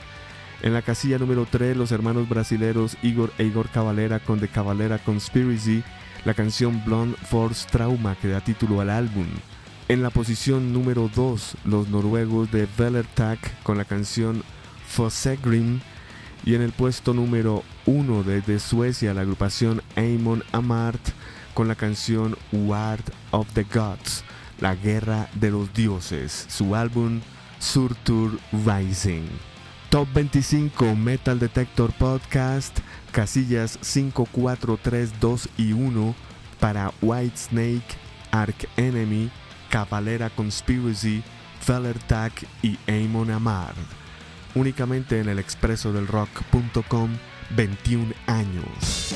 [0.64, 5.00] En la casilla número 3, los hermanos brasileros Igor e Igor Cavalera con The Cavalera
[5.00, 5.84] Conspiracy,
[6.24, 9.26] la canción Blonde Force Trauma que da título al álbum.
[9.88, 14.44] En la posición número 2, los noruegos de Velertak con la canción
[14.88, 15.80] Fossegrim.
[16.46, 21.02] Y en el puesto número 1 desde Suecia, la agrupación Amon Amart
[21.54, 23.00] con la canción War
[23.32, 24.24] of the Gods,
[24.60, 27.22] la guerra de los dioses, su álbum
[27.60, 29.51] Surtur Rising.
[29.92, 32.80] Top 25 Metal Detector Podcast,
[33.12, 36.16] casillas 5, 4, 3, 2 y 1
[36.62, 37.98] para Whitesnake,
[38.32, 39.30] Ark Enemy,
[39.70, 41.22] Cavalera Conspiracy,
[41.60, 42.32] Fellertag
[42.64, 43.74] y Amon Amar.
[44.56, 47.10] Únicamente en el expreso del rock.com
[47.58, 49.14] 21 años.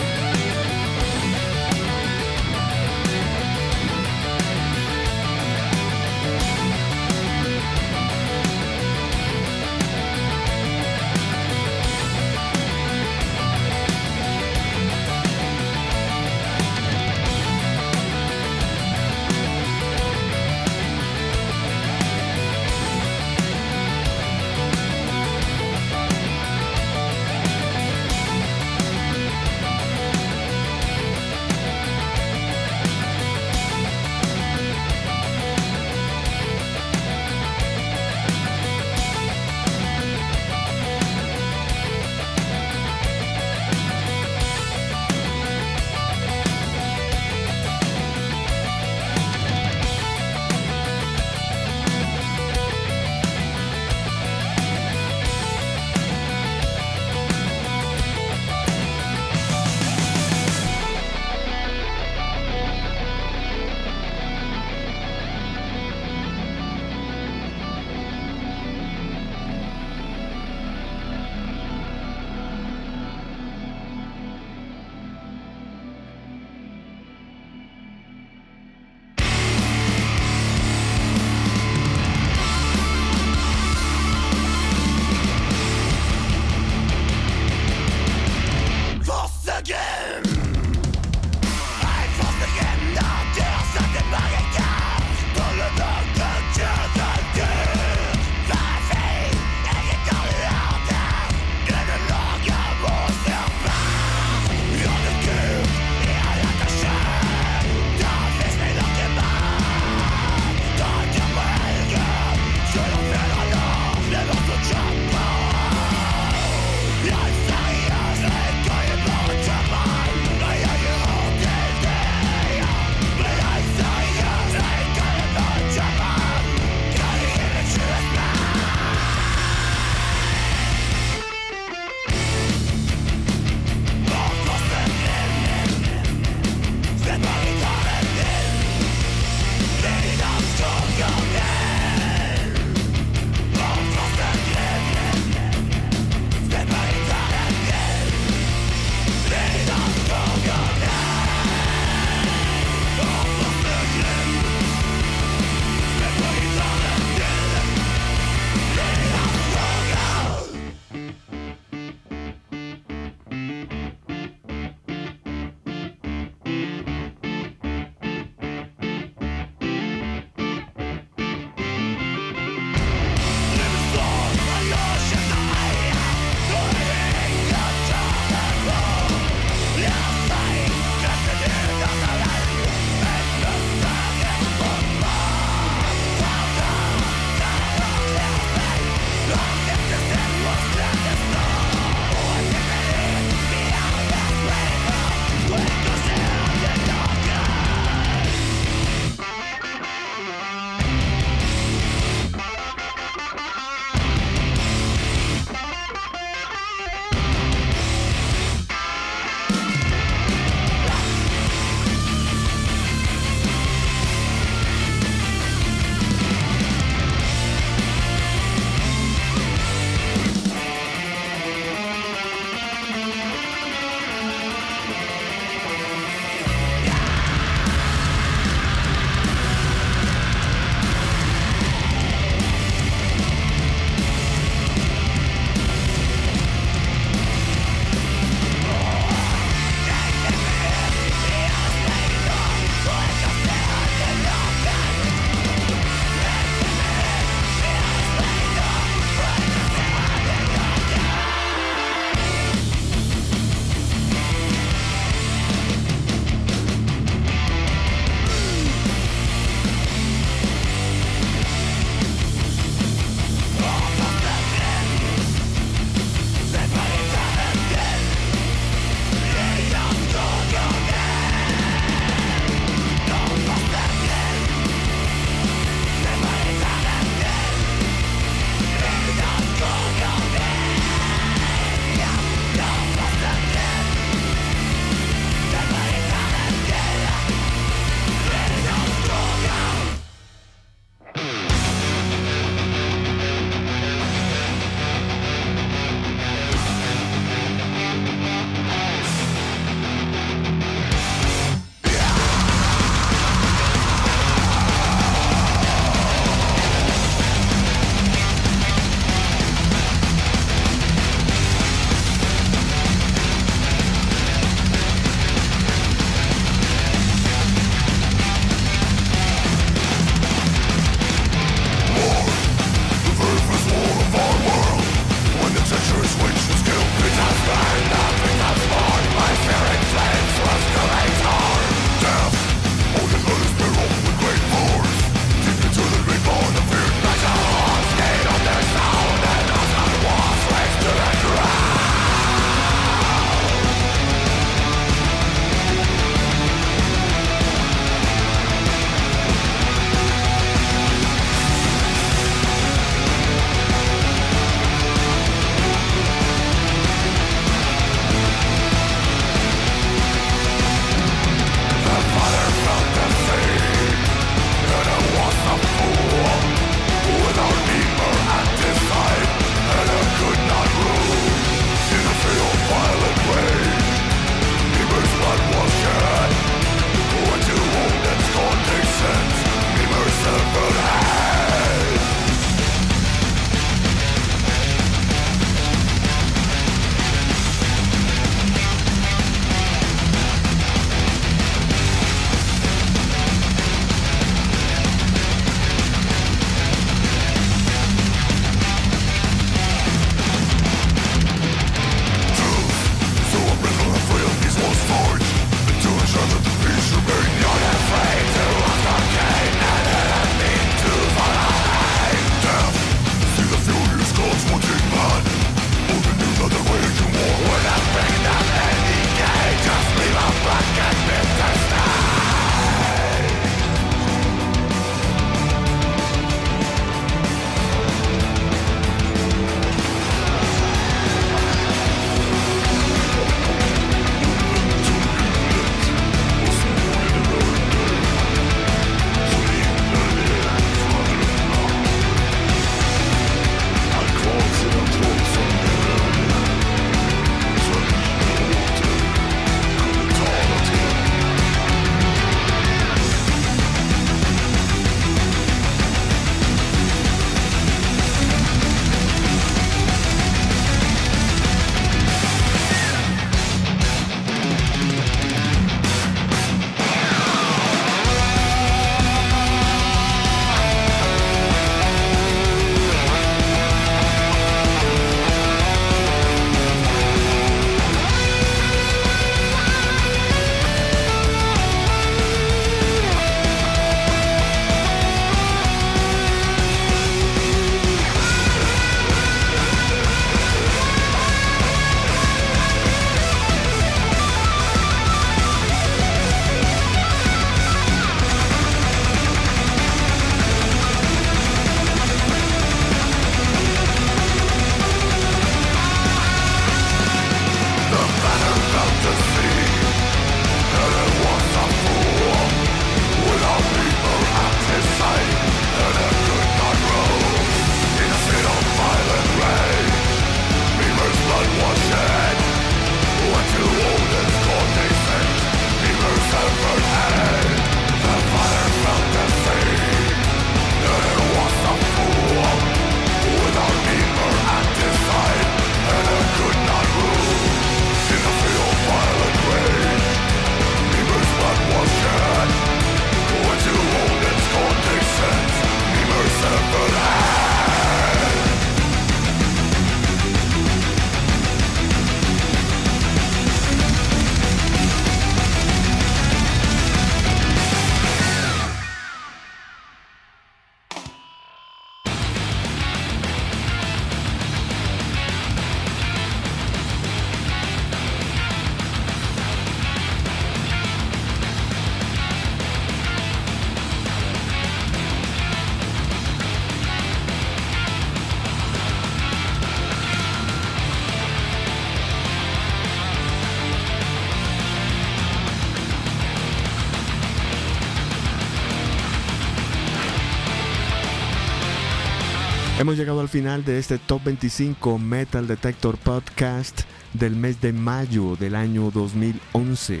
[592.88, 598.34] Hemos llegado al final de este Top 25 Metal Detector Podcast del mes de mayo
[598.34, 600.00] del año 2011.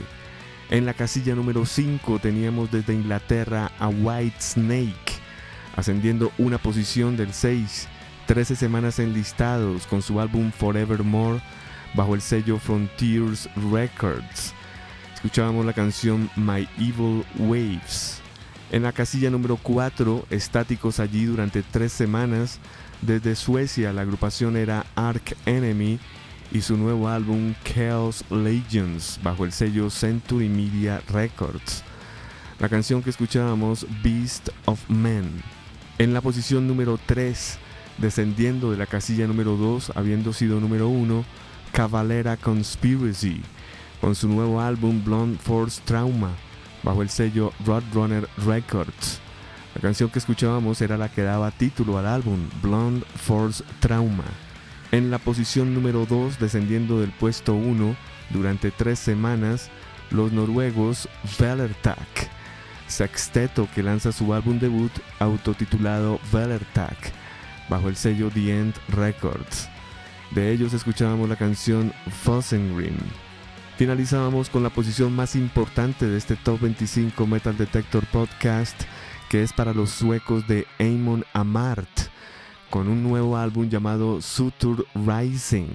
[0.70, 5.12] En la casilla número 5 teníamos desde Inglaterra a White Snake,
[5.76, 7.88] ascendiendo una posición del 6,
[8.24, 11.42] 13 semanas enlistados con su álbum Forevermore
[11.92, 14.54] bajo el sello Frontiers Records.
[15.12, 18.22] Escuchábamos la canción My Evil Waves.
[18.70, 22.58] En la casilla número 4, estáticos allí durante tres semanas,
[23.00, 25.98] desde Suecia la agrupación era Ark Enemy
[26.52, 31.82] y su nuevo álbum Chaos Legends bajo el sello Century Media Records.
[32.58, 35.42] La canción que escuchábamos Beast of Men.
[35.96, 37.58] En la posición número 3,
[37.96, 41.24] descendiendo de la casilla número 2, habiendo sido número 1,
[41.72, 43.40] Cavalera Conspiracy,
[44.02, 46.32] con su nuevo álbum Blonde Force Trauma,
[46.82, 49.20] bajo el sello Roadrunner Records.
[49.74, 54.24] La canción que escuchábamos era la que daba título al álbum, Blonde Force Trauma.
[54.90, 57.94] En la posición número 2, descendiendo del puesto 1
[58.30, 59.70] durante tres semanas,
[60.10, 61.08] los noruegos
[61.38, 62.30] Velertak,
[62.86, 67.12] sexteto que lanza su álbum debut autotitulado Velertak,
[67.68, 69.68] bajo el sello The End Records.
[70.30, 71.92] De ellos escuchábamos la canción
[72.24, 72.96] Fossengrim.
[73.78, 78.74] Finalizábamos con la posición más importante de este Top 25 Metal Detector Podcast,
[79.30, 81.88] que es para los suecos de Amon Amart,
[82.70, 85.68] con un nuevo álbum llamado Suture Rising.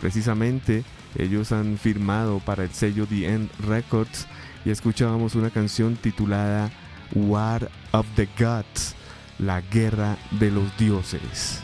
[0.00, 0.82] Precisamente,
[1.14, 4.26] ellos han firmado para el sello The End Records
[4.64, 6.70] y escuchábamos una canción titulada
[7.14, 8.94] War of the Gods,
[9.38, 11.62] la guerra de los dioses.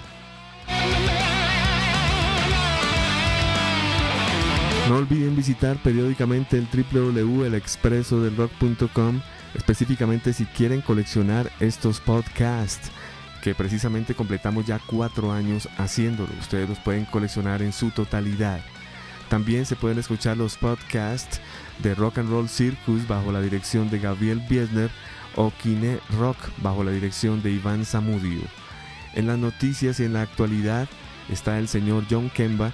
[4.89, 9.21] No olviden visitar periódicamente el www.elexpresodelrock.com,
[9.55, 12.93] específicamente si quieren coleccionar estos podcasts,
[13.43, 16.29] que precisamente completamos ya cuatro años haciéndolo.
[16.39, 18.61] Ustedes los pueden coleccionar en su totalidad.
[19.29, 21.41] También se pueden escuchar los podcasts
[21.83, 24.91] de Rock and Roll Circus bajo la dirección de Gabriel Biesner
[25.35, 28.43] o Kine Rock bajo la dirección de Iván Zamudio.
[29.15, 30.87] En las noticias y en la actualidad
[31.29, 32.73] está el señor John Kemba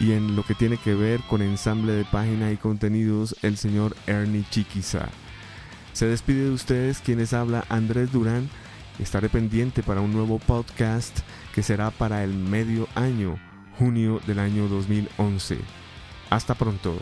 [0.00, 3.96] y en lo que tiene que ver con ensamble de página y contenidos el señor
[4.06, 5.08] Ernie Chiquiza.
[5.92, 8.48] Se despide de ustedes quienes habla Andrés Durán.
[8.98, 11.20] Estaré pendiente para un nuevo podcast
[11.54, 13.38] que será para el medio año,
[13.78, 15.58] junio del año 2011.
[16.30, 16.96] Hasta pronto.